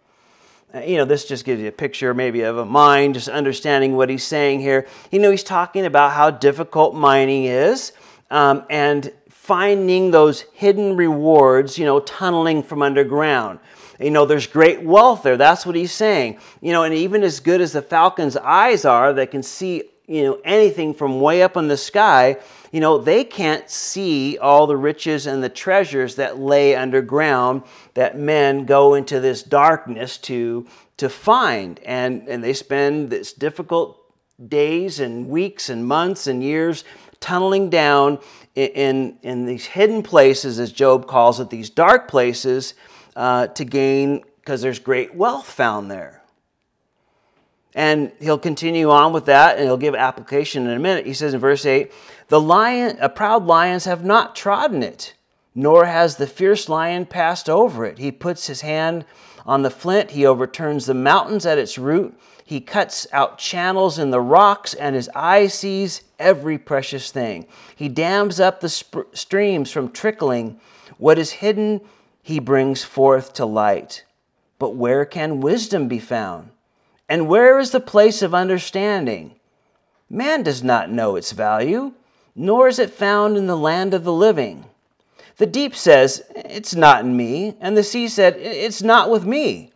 [0.74, 3.94] Uh, you know, this just gives you a picture maybe of a mind, just understanding
[3.94, 4.88] what he's saying here.
[5.12, 7.92] You know, he's talking about how difficult mining is
[8.34, 9.12] um, and
[9.44, 13.58] finding those hidden rewards, you know, tunneling from underground.
[14.00, 15.36] You know, there's great wealth there.
[15.36, 16.38] That's what he's saying.
[16.60, 20.24] You know, and even as good as the falcon's eyes are, they can see, you
[20.24, 22.38] know, anything from way up in the sky
[22.74, 27.62] you know, they can't see all the riches and the treasures that lay underground
[27.94, 31.78] that men go into this darkness to, to find.
[31.84, 34.12] And, and they spend this difficult
[34.48, 36.82] days and weeks and months and years
[37.20, 38.18] tunneling down
[38.54, 42.74] in, in, these hidden places, as Job calls it, these dark places,
[43.16, 46.22] uh, to gain, because there's great wealth found there.
[47.74, 51.06] And he'll continue on with that and he'll give application in a minute.
[51.06, 51.90] He says in verse 8,
[52.28, 55.14] The lion, a proud lions have not trodden it,
[55.56, 57.98] nor has the fierce lion passed over it.
[57.98, 59.04] He puts his hand
[59.44, 62.18] on the flint, he overturns the mountains at its root.
[62.44, 67.46] He cuts out channels in the rocks, and his eye sees every precious thing.
[67.74, 70.60] He dams up the sp- streams from trickling.
[70.98, 71.80] What is hidden,
[72.22, 74.04] he brings forth to light.
[74.58, 76.50] But where can wisdom be found?
[77.08, 79.36] And where is the place of understanding?
[80.10, 81.92] Man does not know its value,
[82.34, 84.66] nor is it found in the land of the living.
[85.36, 89.72] The deep says, It's not in me, and the sea said, It's not with me.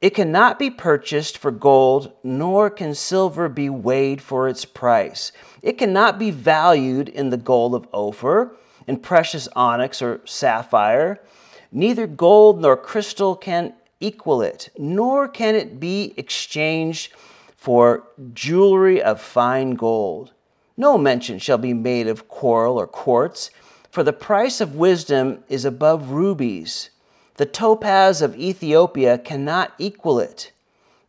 [0.00, 5.30] It cannot be purchased for gold, nor can silver be weighed for its price.
[5.60, 11.20] It cannot be valued in the gold of Ophir, in precious onyx or sapphire.
[11.70, 17.12] Neither gold nor crystal can equal it, nor can it be exchanged
[17.54, 20.32] for jewelry of fine gold.
[20.78, 23.50] No mention shall be made of coral or quartz,
[23.90, 26.88] for the price of wisdom is above rubies.
[27.40, 30.52] The topaz of Ethiopia cannot equal it.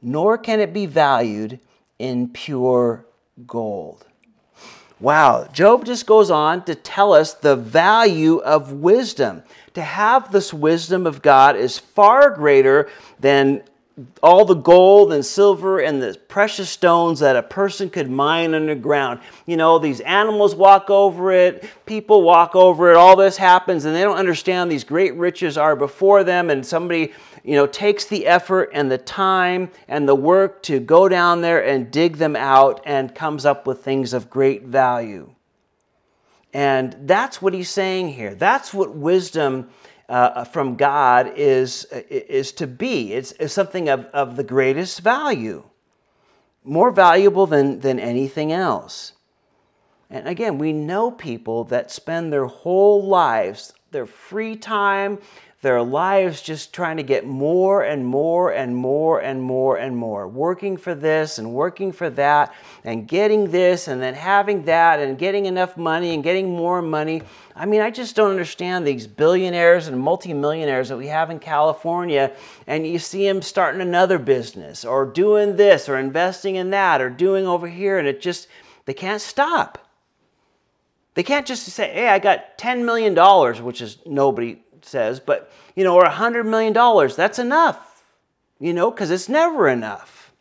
[0.01, 1.59] nor can it be valued
[1.99, 3.05] in pure
[3.45, 4.05] gold.
[4.99, 9.43] Wow, Job just goes on to tell us the value of wisdom.
[9.73, 13.63] To have this wisdom of God is far greater than
[14.23, 19.19] all the gold and silver and the precious stones that a person could mine underground.
[19.45, 23.95] You know, these animals walk over it, people walk over it, all this happens, and
[23.95, 27.11] they don't understand these great riches are before them, and somebody,
[27.43, 31.63] you know, takes the effort and the time and the work to go down there
[31.63, 35.29] and dig them out and comes up with things of great value.
[36.53, 38.35] And that's what he's saying here.
[38.35, 39.69] That's what wisdom
[40.11, 43.13] uh, from God is, is to be.
[43.13, 45.63] It's, it's something of, of the greatest value,
[46.65, 49.13] more valuable than, than anything else.
[50.09, 55.19] And again, we know people that spend their whole lives, their free time,
[55.61, 60.27] their lives just trying to get more and more and more and more and more,
[60.27, 62.53] working for this and working for that,
[62.83, 67.21] and getting this and then having that, and getting enough money and getting more money.
[67.55, 72.31] I mean, I just don't understand these billionaires and multimillionaires that we have in California,
[72.65, 77.09] and you see them starting another business or doing this or investing in that or
[77.11, 78.47] doing over here, and it just,
[78.85, 79.77] they can't stop.
[81.13, 83.13] They can't just say, hey, I got $10 million,
[83.63, 86.73] which is nobody says, but, you know, or a $100 million,
[87.15, 88.03] that's enough,
[88.59, 90.31] you know, because it's never enough.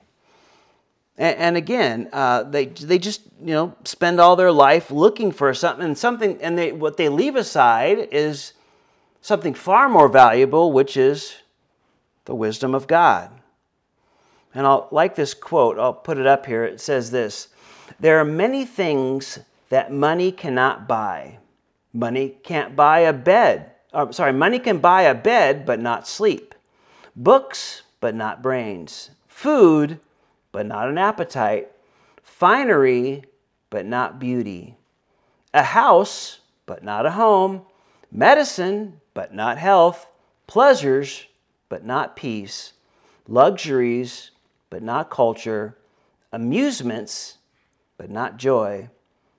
[1.17, 5.53] And, and again, uh, they, they just, you know, spend all their life looking for
[5.53, 8.55] something, and something, and they, what they leave aside is
[9.21, 11.37] something far more valuable, which is
[12.25, 13.31] the wisdom of God.
[14.55, 16.65] And I'll like this quote, I'll put it up here.
[16.65, 17.49] It says this
[18.01, 19.39] There are many things
[19.69, 21.39] that money cannot buy.
[21.93, 26.55] Money can't buy a bed uh, sorry, money can buy a bed, but not sleep,
[27.17, 29.99] books, but not brains, food,
[30.53, 31.71] but not an appetite,
[32.23, 33.25] finery,
[33.69, 34.77] but not beauty,
[35.53, 37.63] a house, but not a home,
[38.11, 40.07] medicine, but not health,
[40.47, 41.27] pleasures,
[41.69, 42.73] but not peace,
[43.29, 44.31] luxuries,
[44.71, 45.77] but not culture,
[46.33, 47.39] amusements,
[47.97, 48.89] but not joy,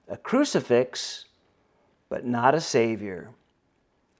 [0.10, 1.26] a crucifix,
[2.10, 3.30] but not a Savior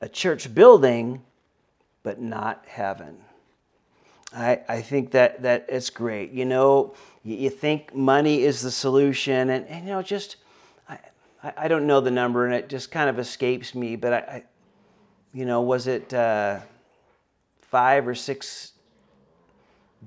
[0.02, 1.22] a church building,
[2.04, 3.18] but not heaven.
[4.36, 6.32] I, I think that, that it's great.
[6.32, 10.38] You know, you, you think money is the solution, and, and you know, just,
[10.90, 11.00] I,
[11.44, 14.44] I don't know the number, and it just kind of escapes me, but I, I
[15.34, 16.60] you know, was it uh,
[17.62, 18.74] five or six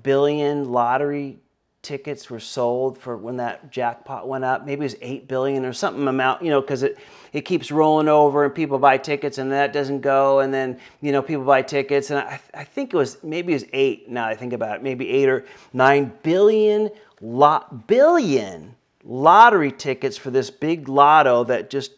[0.03, 1.39] billion lottery
[1.85, 4.65] tickets were sold for when that jackpot went up.
[4.65, 6.97] Maybe it was eight billion or something amount, you know, because it
[7.31, 11.11] it keeps rolling over and people buy tickets and that doesn't go, and then you
[11.11, 14.09] know people buy tickets, and I, I think it was maybe it was eight.
[14.09, 16.89] Now I think about it, maybe eight or nine billion
[17.21, 21.91] lot billion lottery tickets for this big lotto that just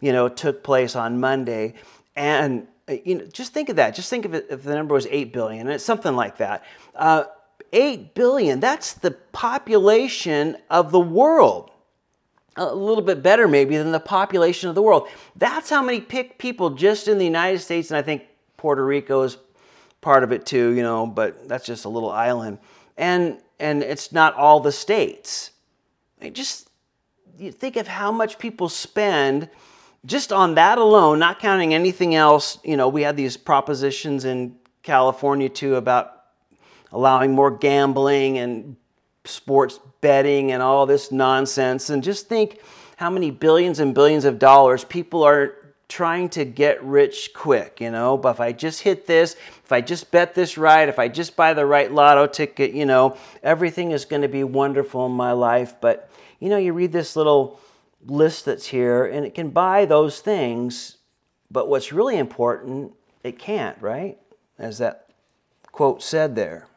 [0.00, 1.74] you know took place on Monday,
[2.16, 3.94] and uh, you know just think of that.
[3.94, 6.64] Just think of it if the number was eight billion, and it's something like that.
[6.94, 7.24] Uh,
[7.74, 8.60] 8 billion.
[8.60, 11.70] That's the population of the world.
[12.56, 15.08] A little bit better, maybe, than the population of the world.
[15.36, 18.22] That's how many people just in the United States, and I think
[18.56, 19.36] Puerto Rico is
[20.00, 22.58] part of it too, you know, but that's just a little island.
[22.96, 25.50] And, and it's not all the states.
[26.22, 26.70] I just
[27.38, 29.48] you think of how much people spend
[30.06, 32.58] just on that alone, not counting anything else.
[32.62, 36.13] You know, we had these propositions in California too about
[36.94, 38.76] allowing more gambling and
[39.24, 41.90] sports betting and all this nonsense.
[41.90, 42.60] And just think
[42.96, 45.56] how many billions and billions of dollars people are
[45.88, 48.16] trying to get rich quick, you know.
[48.16, 49.34] But if I just hit this,
[49.64, 52.86] if I just bet this right, if I just buy the right lotto ticket, you
[52.86, 55.74] know, everything is going to be wonderful in my life.
[55.80, 57.60] But, you know, you read this little
[58.06, 60.98] list that's here and it can buy those things.
[61.50, 62.92] But what's really important,
[63.24, 64.16] it can't, right?
[64.58, 65.10] As that
[65.72, 66.68] quote said there.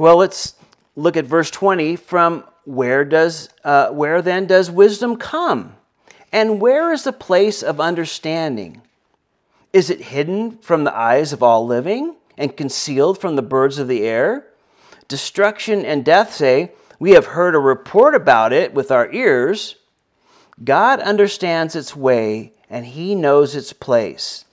[0.00, 0.54] Well, let's
[0.96, 5.76] look at verse 20 from where does uh, where then does wisdom come?
[6.32, 8.80] And where is the place of understanding?
[9.74, 13.88] Is it hidden from the eyes of all living and concealed from the birds of
[13.88, 14.46] the air?
[15.06, 19.76] Destruction and death say, We have heard a report about it with our ears.
[20.64, 24.46] God understands its way and he knows its place.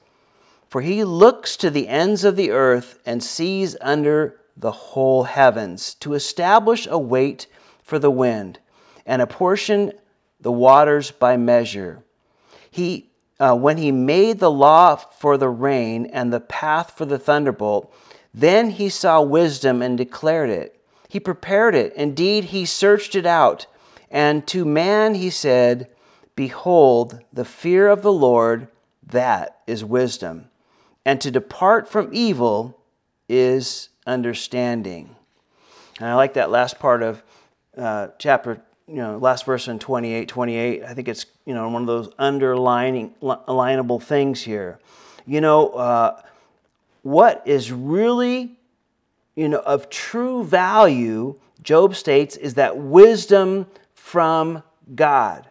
[0.70, 5.94] For he looks to the ends of the earth and sees under the whole heavens,
[5.96, 7.46] to establish a weight
[7.84, 8.60] for the wind,
[9.06, 9.92] and apportion
[10.42, 12.04] the waters by measure.
[12.70, 17.20] He, uh, when he made the law for the rain and the path for the
[17.20, 17.94] thunderbolt,
[18.34, 20.80] Then he saw wisdom and declared it.
[21.10, 21.94] He prepared it.
[21.96, 23.66] Indeed, he searched it out.
[24.12, 25.88] And to man he said,
[26.36, 28.68] Behold, the fear of the Lord,
[29.02, 30.50] that is wisdom.
[31.04, 32.80] And to depart from evil
[33.28, 35.16] is understanding.
[36.00, 37.22] And I like that last part of
[37.78, 40.84] uh, chapter, you know, last verse in 28, 28.
[40.84, 44.80] I think it's, you know, one of those underlining, alignable things here.
[45.28, 46.22] You know, uh,
[47.04, 48.58] what is really,
[49.36, 54.64] you know, of true value, Job states, is that wisdom from
[54.96, 55.48] God.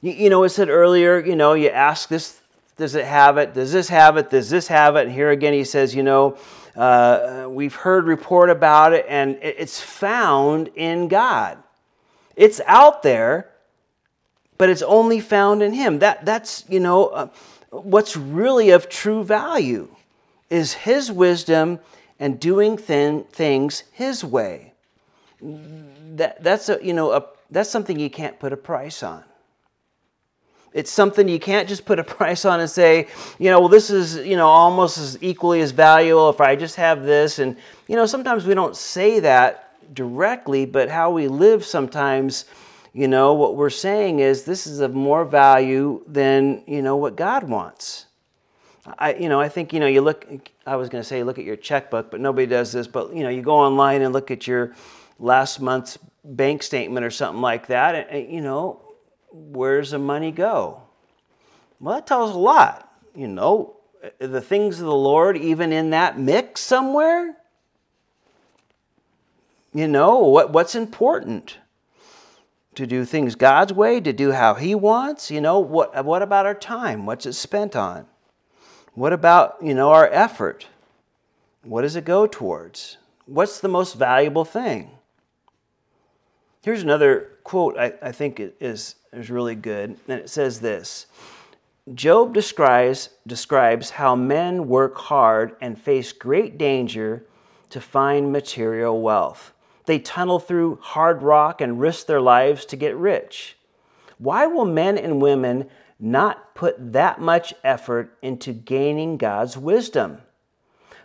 [0.00, 2.40] You, you know, it said earlier, you know, you ask this,
[2.76, 3.52] does it have it?
[3.52, 4.30] Does this have it?
[4.30, 5.06] Does this have it?
[5.06, 6.38] And here again, he says, you know,
[6.76, 11.58] uh, we've heard report about it, and it's found in God.
[12.36, 13.50] It's out there,
[14.56, 15.98] but it's only found in Him.
[15.98, 17.28] That, that's, you know, uh,
[17.70, 19.88] what's really of true value
[20.48, 21.78] is His wisdom
[22.18, 24.72] and doing thin, things His way.
[25.40, 29.24] That, that's, a, you know, a, that's something you can't put a price on.
[30.74, 33.08] It's something you can't just put a price on and say,
[33.38, 36.76] you know, well, this is, you know, almost as equally as valuable if I just
[36.76, 37.38] have this.
[37.38, 37.56] And,
[37.88, 42.46] you know, sometimes we don't say that directly, but how we live sometimes,
[42.92, 47.16] you know, what we're saying is this is of more value than, you know, what
[47.16, 48.06] God wants.
[48.98, 50.26] I, you know, I think, you know, you look,
[50.66, 53.22] I was going to say look at your checkbook, but nobody does this, but, you
[53.22, 54.74] know, you go online and look at your
[55.20, 58.81] last month's bank statement or something like that, and, you know,
[59.32, 60.82] where's the money go?
[61.80, 62.88] Well, that tells a lot.
[63.14, 63.76] You know,
[64.18, 67.36] the things of the Lord, even in that mix somewhere,
[69.74, 71.58] you know, what, what's important?
[72.76, 75.30] To do things God's way, to do how He wants?
[75.30, 77.04] You know, what, what about our time?
[77.04, 78.06] What's it spent on?
[78.94, 80.66] What about, you know, our effort?
[81.62, 82.96] What does it go towards?
[83.26, 84.90] What's the most valuable thing?
[86.62, 91.06] Here's another quote I, I think is, is really good, and it says this
[91.92, 97.26] Job describes, describes how men work hard and face great danger
[97.70, 99.52] to find material wealth.
[99.86, 103.56] They tunnel through hard rock and risk their lives to get rich.
[104.18, 110.18] Why will men and women not put that much effort into gaining God's wisdom?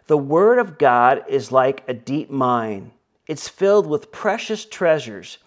[0.06, 2.92] The Word of God is like a deep mine.
[3.26, 5.40] It's filled with precious treasures,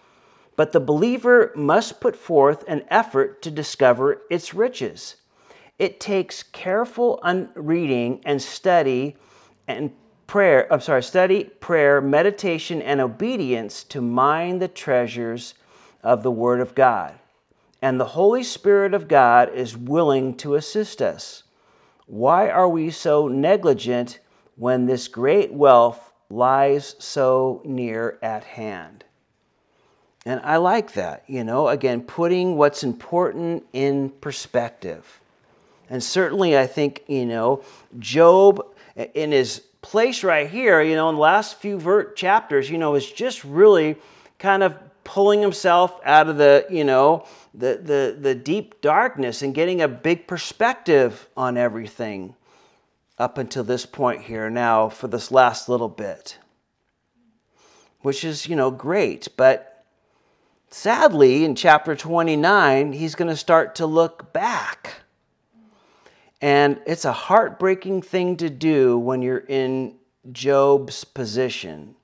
[0.55, 5.15] but the believer must put forth an effort to discover its riches.
[5.79, 7.19] It takes careful
[7.55, 9.15] reading and study
[9.67, 9.91] and
[10.27, 15.55] prayer, I'm sorry, study, prayer, meditation, and obedience to mine the treasures
[16.03, 17.15] of the Word of God.
[17.81, 21.43] And the Holy Spirit of God is willing to assist us.
[22.05, 24.19] Why are we so negligent
[24.55, 29.03] when this great wealth lies so near at hand?
[30.25, 35.19] And I like that, you know, again, putting what's important in perspective.
[35.89, 37.63] And certainly, I think, you know,
[37.97, 38.63] Job,
[38.95, 42.93] in his place right here, you know, in the last few ver- chapters, you know,
[42.95, 43.97] is just really
[44.37, 49.55] kind of pulling himself out of the, you know, the, the, the deep darkness and
[49.55, 52.35] getting a big perspective on everything
[53.17, 56.37] up until this point here now for this last little bit,
[58.01, 59.27] which is, you know, great.
[59.35, 59.70] But
[60.71, 65.01] sadly, in chapter 29, he's going to start to look back
[66.41, 69.95] and it's a heartbreaking thing to do when you're in
[70.31, 71.95] Job's position.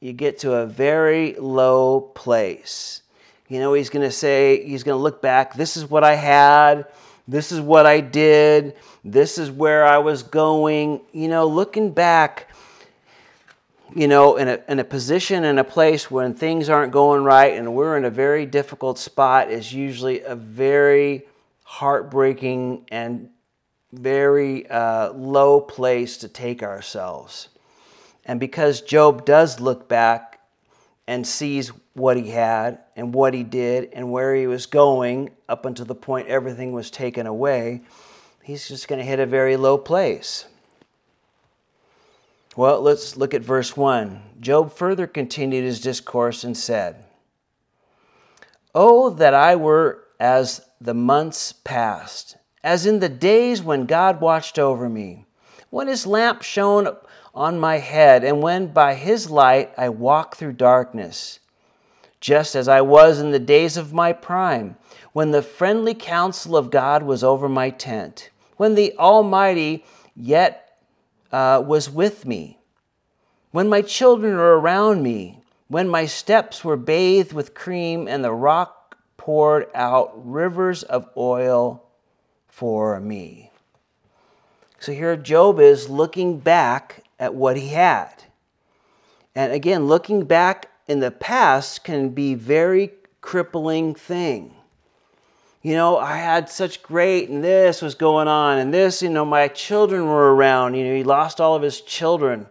[0.00, 3.02] You get to a very low place.
[3.48, 6.16] You know, he's going to say, he's going to look back, this is what I
[6.16, 6.86] had,
[7.28, 11.00] this is what I did, this is where I was going.
[11.12, 12.48] You know, looking back,
[13.94, 17.54] you know, in a, in a position, in a place when things aren't going right
[17.54, 21.26] and we're in a very difficult spot is usually a very
[21.62, 23.30] heartbreaking and
[23.92, 27.48] very uh, low place to take ourselves.
[28.24, 30.40] And because Job does look back
[31.06, 35.64] and sees what he had and what he did and where he was going up
[35.64, 37.80] until the point everything was taken away,
[38.42, 40.44] he's just going to hit a very low place.
[42.58, 44.20] Well, let's look at verse 1.
[44.40, 47.04] Job further continued his discourse and said,
[48.74, 54.58] Oh, that I were as the months past, as in the days when God watched
[54.58, 55.24] over me,
[55.70, 56.96] when his lamp shone
[57.32, 61.38] on my head, and when by his light I walked through darkness,
[62.18, 64.74] just as I was in the days of my prime,
[65.12, 69.84] when the friendly counsel of God was over my tent, when the Almighty
[70.16, 70.67] yet
[71.32, 72.58] uh, was with me,
[73.50, 78.32] when my children are around me, when my steps were bathed with cream and the
[78.32, 81.84] rock poured out rivers of oil
[82.48, 83.50] for me.
[84.80, 88.24] So here Job is looking back at what he had.
[89.34, 94.54] And again, looking back in the past can be very crippling thing.
[95.60, 99.24] You know, I had such great, and this was going on, and this, you know,
[99.24, 100.74] my children were around.
[100.74, 102.46] You know, he lost all of his children.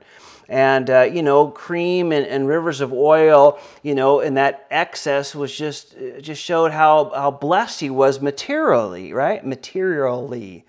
[0.49, 5.33] And, uh, you know, cream and, and rivers of oil, you know, and that excess
[5.33, 9.45] was just, just showed how, how blessed he was materially, right?
[9.45, 10.65] Materially.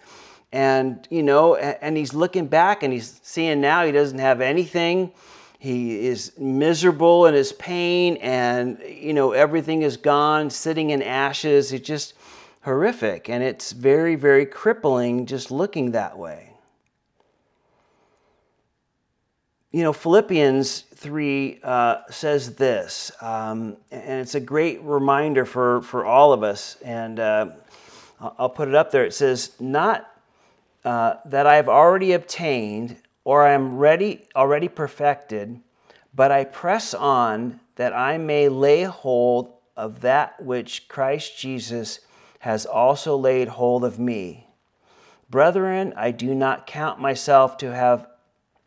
[0.53, 5.12] And, you know, and he's looking back and he's seeing now he doesn't have anything
[5.59, 11.72] he is miserable in his pain and you know everything is gone sitting in ashes
[11.72, 12.14] it's just
[12.63, 16.53] horrific and it's very very crippling just looking that way.
[19.71, 26.05] You know philippians 3 uh, says this um, and it's a great reminder for for
[26.05, 27.51] all of us and uh,
[28.21, 29.05] i'll put it up there.
[29.05, 30.11] It says not
[30.85, 32.97] uh, that i've already obtained
[33.29, 35.61] or I am ready, already perfected,
[36.15, 42.01] but I press on that I may lay hold of that which Christ Jesus
[42.41, 44.47] has also laid hold of me.
[45.30, 48.07] Brethren, I do not count myself to have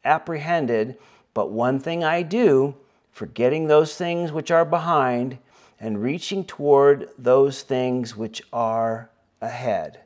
[0.04, 0.98] apprehended,
[1.34, 2.76] but one thing I do,
[3.12, 5.38] forgetting those things which are behind,
[5.80, 9.10] and reaching toward those things which are
[9.42, 10.00] ahead.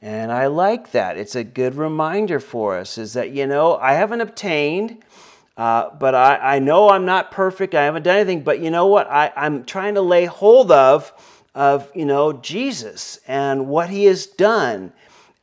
[0.00, 1.16] And I like that.
[1.16, 5.04] It's a good reminder for us is that, you know, I haven't obtained,
[5.56, 7.76] uh, but I, I know I'm not perfect.
[7.76, 9.08] I haven't done anything, but you know what?
[9.08, 11.12] I, I'm trying to lay hold of,
[11.54, 14.92] of, you know, Jesus and what he has done.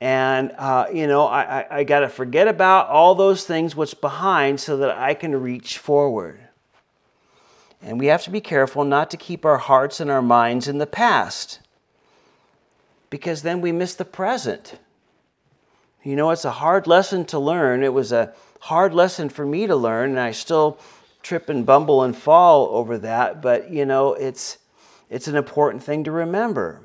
[0.02, 3.94] And, uh, you know, I, I, I got to forget about all those things, what's
[3.94, 6.40] behind, so that I can reach forward.
[7.82, 10.78] And we have to be careful not to keep our hearts and our minds in
[10.78, 11.60] the past
[13.10, 14.80] because then we miss the present.
[16.04, 17.84] You know, it's a hard lesson to learn.
[17.84, 20.80] It was a hard lesson for me to learn, and I still
[21.22, 24.59] trip and bumble and fall over that, but you know, it's
[25.10, 26.82] it's an important thing to remember.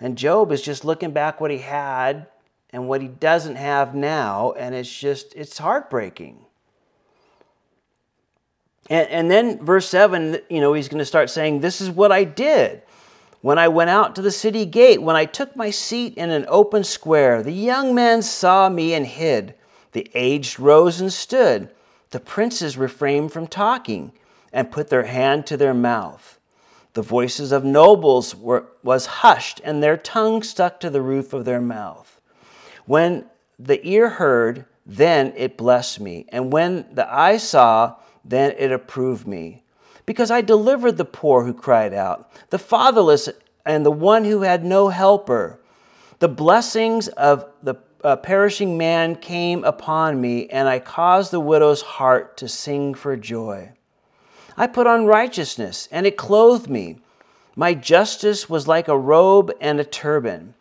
[0.00, 2.26] And Job is just looking back what he had
[2.70, 6.38] and what he doesn't have now, and it's just it's heartbreaking.
[8.88, 12.10] And, and then verse 7, you know, he's going to start saying, This is what
[12.10, 12.82] I did.
[13.40, 16.44] When I went out to the city gate, when I took my seat in an
[16.48, 19.54] open square, the young men saw me and hid.
[19.92, 21.70] The aged rose and stood.
[22.10, 24.12] The princes refrained from talking
[24.52, 26.39] and put their hand to their mouth.
[27.00, 31.46] The voices of nobles were, was hushed, and their tongue stuck to the roof of
[31.46, 32.20] their mouth.
[32.84, 33.24] When
[33.58, 39.26] the ear heard, then it blessed me, and when the eye saw, then it approved
[39.26, 39.64] me
[40.04, 43.30] because I delivered the poor who cried out, the fatherless,
[43.64, 45.58] and the one who had no helper.
[46.18, 47.76] The blessings of the
[48.22, 53.72] perishing man came upon me, and I caused the widow's heart to sing for joy.
[54.60, 56.98] I put on righteousness, and it clothed me.
[57.56, 60.52] My justice was like a robe and a turban.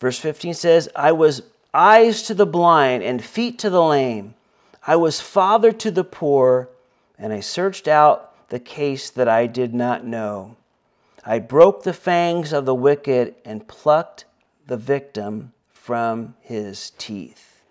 [0.00, 4.34] Verse 15 says, I was eyes to the blind and feet to the lame.
[4.84, 6.68] I was father to the poor,
[7.16, 10.56] and I searched out the case that I did not know.
[11.24, 14.24] I broke the fangs of the wicked and plucked
[14.66, 17.62] the victim from his teeth.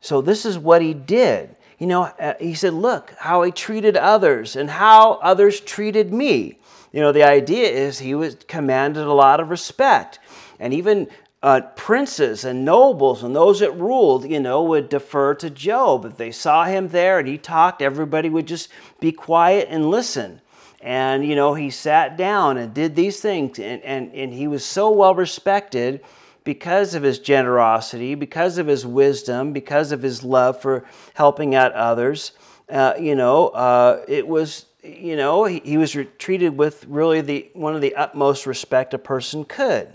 [0.00, 1.54] So, this is what he did.
[1.78, 6.58] You know, uh, he said, Look how he treated others and how others treated me.
[6.92, 10.18] You know, the idea is he was commanded a lot of respect.
[10.58, 11.08] And even
[11.42, 16.04] uh, princes and nobles and those that ruled, you know, would defer to Job.
[16.04, 20.40] If they saw him there and he talked, everybody would just be quiet and listen.
[20.80, 23.58] And, you know, he sat down and did these things.
[23.58, 26.00] And, and, and he was so well respected
[26.48, 30.82] because of his generosity, because of his wisdom, because of his love for
[31.12, 32.32] helping out others.
[32.70, 37.50] Uh, you know, uh, it was, you know, he, he was treated with really the,
[37.52, 39.94] one of the utmost respect a person could.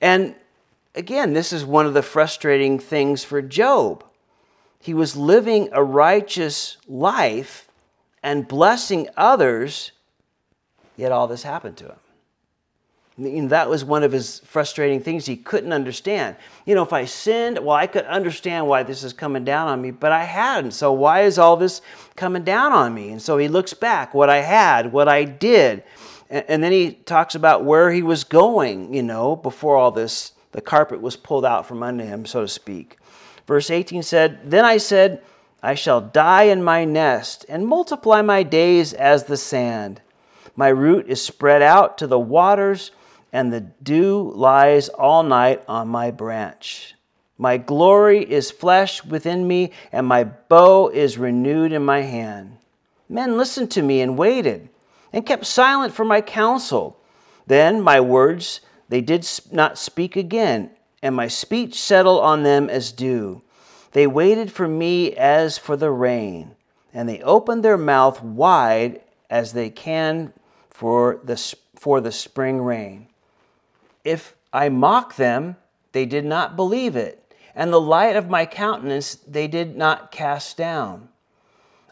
[0.00, 0.34] And
[0.96, 4.02] again, this is one of the frustrating things for Job.
[4.80, 7.68] He was living a righteous life
[8.24, 9.92] and blessing others,
[10.96, 12.01] yet all this happened to him.
[13.16, 16.36] And that was one of his frustrating things he couldn't understand.
[16.64, 19.82] You know, if I sinned, well, I could understand why this is coming down on
[19.82, 20.72] me, but I hadn't.
[20.72, 21.82] So why is all this
[22.16, 23.10] coming down on me?
[23.10, 25.84] And so he looks back, what I had, what I did.
[26.30, 30.62] And then he talks about where he was going, you know, before all this, the
[30.62, 32.96] carpet was pulled out from under him, so to speak.
[33.46, 35.22] Verse 18 said, Then I said,
[35.62, 40.00] I shall die in my nest and multiply my days as the sand.
[40.56, 42.90] My root is spread out to the waters,
[43.32, 46.94] and the dew lies all night on my branch.
[47.38, 52.58] My glory is flesh within me, and my bow is renewed in my hand.
[53.08, 54.68] Men listened to me and waited,
[55.12, 56.98] and kept silent for my counsel.
[57.46, 60.70] Then my words they did not speak again,
[61.02, 63.42] and my speech settled on them as dew.
[63.92, 66.54] They waited for me as for the rain,
[66.92, 70.34] and they opened their mouth wide as they can
[70.68, 71.36] for the,
[71.74, 73.08] for the spring rain.
[74.04, 75.56] If I mock them,
[75.92, 80.56] they did not believe it, and the light of my countenance they did not cast
[80.56, 81.08] down.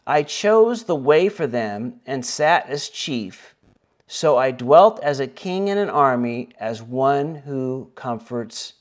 [0.06, 3.54] I chose the way for them and sat as chief.
[4.06, 8.72] So I dwelt as a king in an army, as one who comforts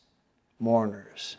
[0.60, 1.38] mourners.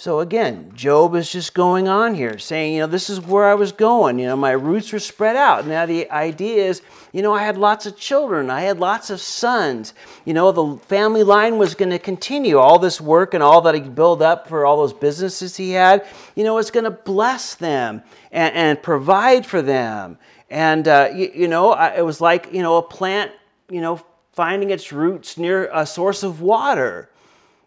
[0.00, 3.52] So again, Job is just going on here saying, you know, this is where I
[3.52, 4.18] was going.
[4.18, 5.66] You know, my roots were spread out.
[5.66, 6.80] Now the idea is,
[7.12, 9.92] you know, I had lots of children, I had lots of sons.
[10.24, 12.56] You know, the family line was going to continue.
[12.56, 16.06] All this work and all that he built up for all those businesses he had,
[16.34, 20.16] you know, it's going to bless them and, and, provide for them.
[20.48, 23.32] And, uh, you, you know, it was like, you know, a plant,
[23.68, 24.00] you know,
[24.32, 27.10] finding its roots near a source of water.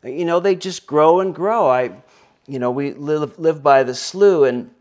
[0.03, 1.69] You know, they just grow and grow.
[1.69, 1.91] I
[2.47, 4.71] you know, we live, live by the slough, and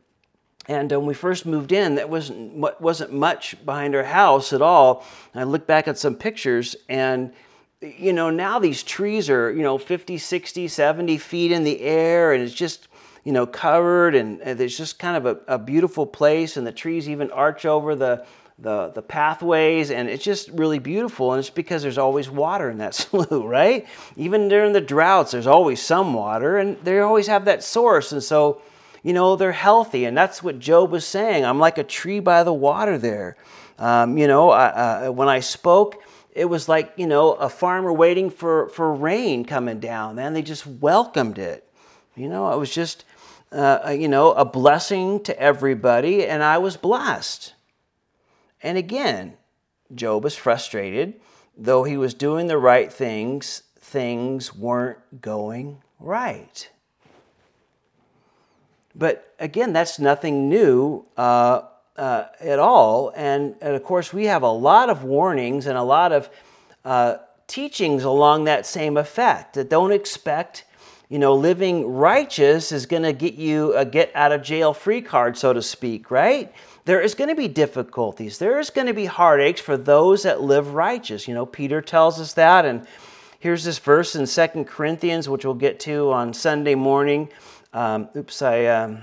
[0.68, 5.04] and when we first moved in, that wasn't wasn't much behind our house at all.
[5.34, 7.32] I look back at some pictures, and
[7.80, 12.32] you know, now these trees are you know 50, 60, 70 feet in the air,
[12.32, 12.88] and it's just
[13.24, 16.72] you know covered, and, and there's just kind of a, a beautiful place, and the
[16.72, 18.24] trees even arch over the
[18.62, 21.32] the, the pathways, and it's just really beautiful.
[21.32, 23.86] And it's because there's always water in that slough, right?
[24.16, 28.12] Even during the droughts, there's always some water, and they always have that source.
[28.12, 28.62] And so,
[29.02, 30.04] you know, they're healthy.
[30.04, 31.44] And that's what Job was saying.
[31.44, 33.36] I'm like a tree by the water there.
[33.78, 36.02] Um, you know, uh, when I spoke,
[36.34, 40.18] it was like, you know, a farmer waiting for, for rain coming down.
[40.18, 41.68] And they just welcomed it.
[42.14, 43.04] You know, it was just,
[43.50, 47.54] uh, you know, a blessing to everybody, and I was blessed.
[48.62, 49.34] And again,
[49.94, 51.20] Job was frustrated.
[51.56, 56.68] Though he was doing the right things, things weren't going right.
[58.94, 61.62] But again, that's nothing new uh,
[61.96, 63.12] uh, at all.
[63.14, 66.30] And, and, of course, we have a lot of warnings and a lot of
[66.84, 70.64] uh, teachings along that same effect that don't expect,
[71.08, 75.02] you know, living righteous is going to get you a get out of jail free
[75.02, 76.52] card, so to speak, right?
[76.84, 78.38] There is going to be difficulties.
[78.38, 81.28] There is going to be heartaches for those that live righteous.
[81.28, 82.64] You know, Peter tells us that.
[82.64, 82.86] And
[83.38, 87.28] here's this verse in Second Corinthians, which we'll get to on Sunday morning.
[87.72, 89.02] Um, oops, I um,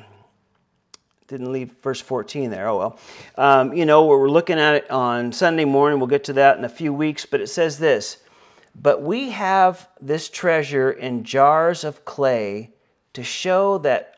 [1.28, 2.68] didn't leave verse 14 there.
[2.68, 3.00] Oh, well.
[3.38, 6.00] Um, you know, we're looking at it on Sunday morning.
[6.00, 7.26] We'll get to that in a few weeks.
[7.26, 8.18] But it says this
[8.76, 12.72] But we have this treasure in jars of clay
[13.14, 14.16] to show that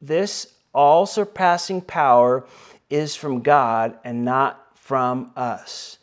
[0.00, 2.44] this all surpassing power
[2.92, 5.98] is from God and not from us.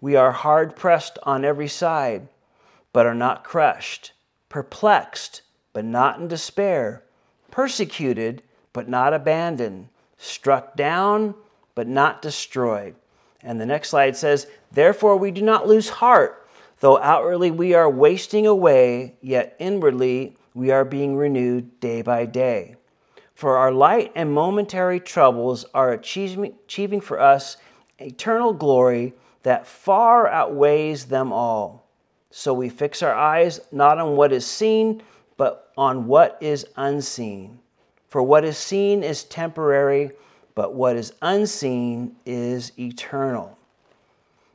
[0.00, 2.28] We are hard pressed on every side,
[2.92, 4.12] but are not crushed,
[4.50, 5.40] perplexed,
[5.72, 7.02] but not in despair,
[7.50, 8.42] persecuted,
[8.74, 11.34] but not abandoned, struck down,
[11.74, 12.94] but not destroyed.
[13.42, 16.46] And the next slide says, Therefore we do not lose heart,
[16.80, 22.76] though outwardly we are wasting away, yet inwardly we are being renewed day by day.
[23.36, 27.58] For our light and momentary troubles are achieving, for us
[27.98, 29.12] eternal glory
[29.42, 31.86] that far outweighs them all.
[32.30, 35.02] So we fix our eyes not on what is seen,
[35.36, 37.58] but on what is unseen.
[38.08, 40.12] For what is seen is temporary,
[40.54, 43.58] but what is unseen is eternal.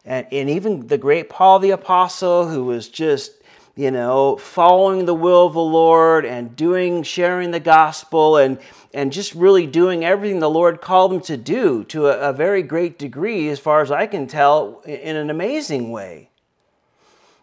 [0.05, 3.40] And, and even the great Paul the Apostle, who was just
[3.75, 8.59] you know, following the will of the Lord and doing, sharing the gospel and,
[8.93, 12.63] and just really doing everything the Lord called them to do to a, a very
[12.63, 16.29] great degree, as far as I can tell, in an amazing way.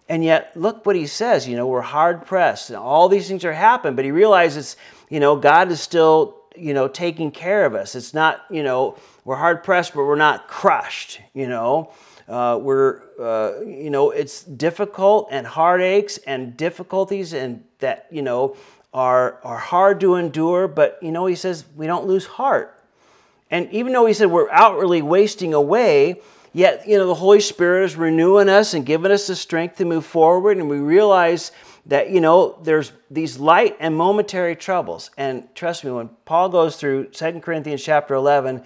[0.09, 3.45] And yet, look what he says, you know, we're hard pressed and all these things
[3.45, 4.77] are happening, but he realizes,
[5.11, 7.95] you know, God is still, you know, taking care of us.
[7.95, 11.93] It's not, you know, we're hard pressed, but we're not crushed, you know.
[12.27, 18.57] Uh, we're, uh, you know, it's difficult and heartaches and difficulties and that, you know,
[18.93, 22.75] are, are hard to endure, but, you know, he says we don't lose heart.
[23.51, 26.21] And even though he said we're outwardly wasting away,
[26.53, 29.85] yet, you know, the Holy Spirit is renewing us and giving us the strength to
[29.85, 30.57] move forward.
[30.57, 31.53] And we realize
[31.89, 36.77] that you know there's these light and momentary troubles and trust me when paul goes
[36.77, 38.63] through 2 corinthians chapter 11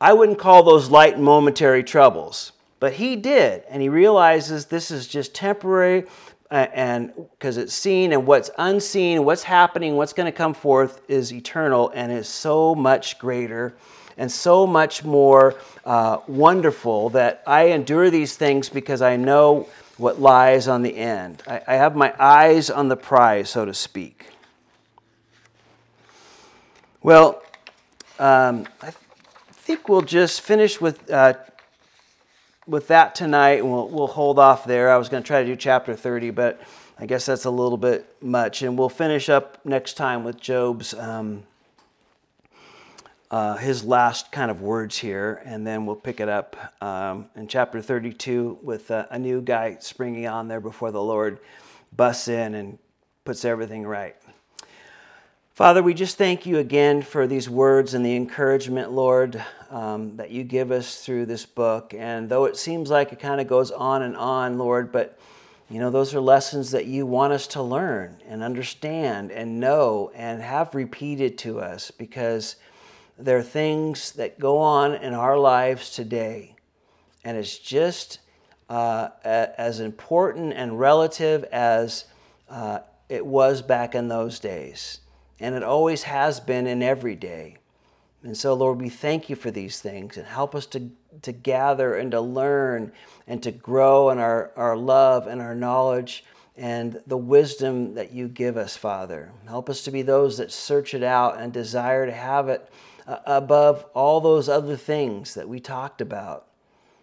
[0.00, 4.90] i wouldn't call those light and momentary troubles but he did and he realizes this
[4.90, 6.04] is just temporary
[6.50, 11.00] uh, and because it's seen and what's unseen what's happening what's going to come forth
[11.08, 13.74] is eternal and is so much greater
[14.18, 15.54] and so much more
[15.84, 21.42] uh, wonderful that i endure these things because i know what lies on the end.
[21.46, 24.26] I, I have my eyes on the prize, so to speak.
[27.02, 27.42] Well,
[28.18, 28.94] um, I th-
[29.52, 31.34] think we'll just finish with uh,
[32.66, 34.90] with that tonight, and we'll, we'll hold off there.
[34.90, 36.60] I was going to try to do chapter 30, but
[36.98, 38.62] I guess that's a little bit much.
[38.62, 41.44] And we'll finish up next time with Job's um,
[43.30, 47.48] uh, his last kind of words here, and then we'll pick it up um, in
[47.48, 51.38] chapter 32 with uh, a new guy springing on there before the Lord
[51.96, 52.78] busts in and
[53.24, 54.16] puts everything right.
[55.56, 60.30] Father, we just thank you again for these words and the encouragement, Lord, um, that
[60.30, 61.94] you give us through this book.
[61.96, 65.18] And though it seems like it kind of goes on and on, Lord, but
[65.70, 70.12] you know, those are lessons that you want us to learn and understand and know
[70.14, 72.56] and have repeated to us because
[73.16, 76.54] there are things that go on in our lives today,
[77.24, 78.18] and it's just
[78.68, 82.04] uh, as important and relative as
[82.50, 85.00] uh, it was back in those days.
[85.40, 87.58] And it always has been in every day.
[88.22, 90.90] And so, Lord, we thank you for these things and help us to,
[91.22, 92.92] to gather and to learn
[93.26, 96.24] and to grow in our, our love and our knowledge
[96.56, 99.30] and the wisdom that you give us, Father.
[99.46, 102.68] Help us to be those that search it out and desire to have it
[103.06, 106.46] uh, above all those other things that we talked about.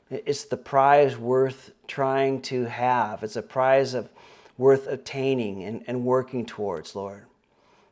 [0.09, 3.23] It's the prize worth trying to have.
[3.23, 4.09] It's a prize of
[4.57, 7.25] worth attaining and, and working towards, Lord.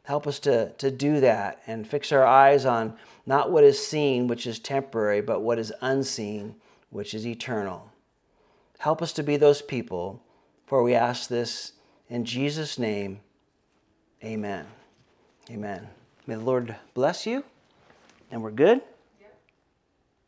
[0.04, 2.96] Help us to, to do that and fix our eyes on
[3.26, 6.56] not what is seen, which is temporary, but what is unseen,
[6.90, 7.92] which is eternal.
[8.80, 10.24] Help us to be those people,
[10.66, 11.74] for we ask this
[12.10, 13.20] in Jesus' name.
[14.24, 14.66] Amen.
[15.50, 15.88] Amen.
[16.26, 17.44] May the Lord bless you
[18.32, 18.82] and we're good.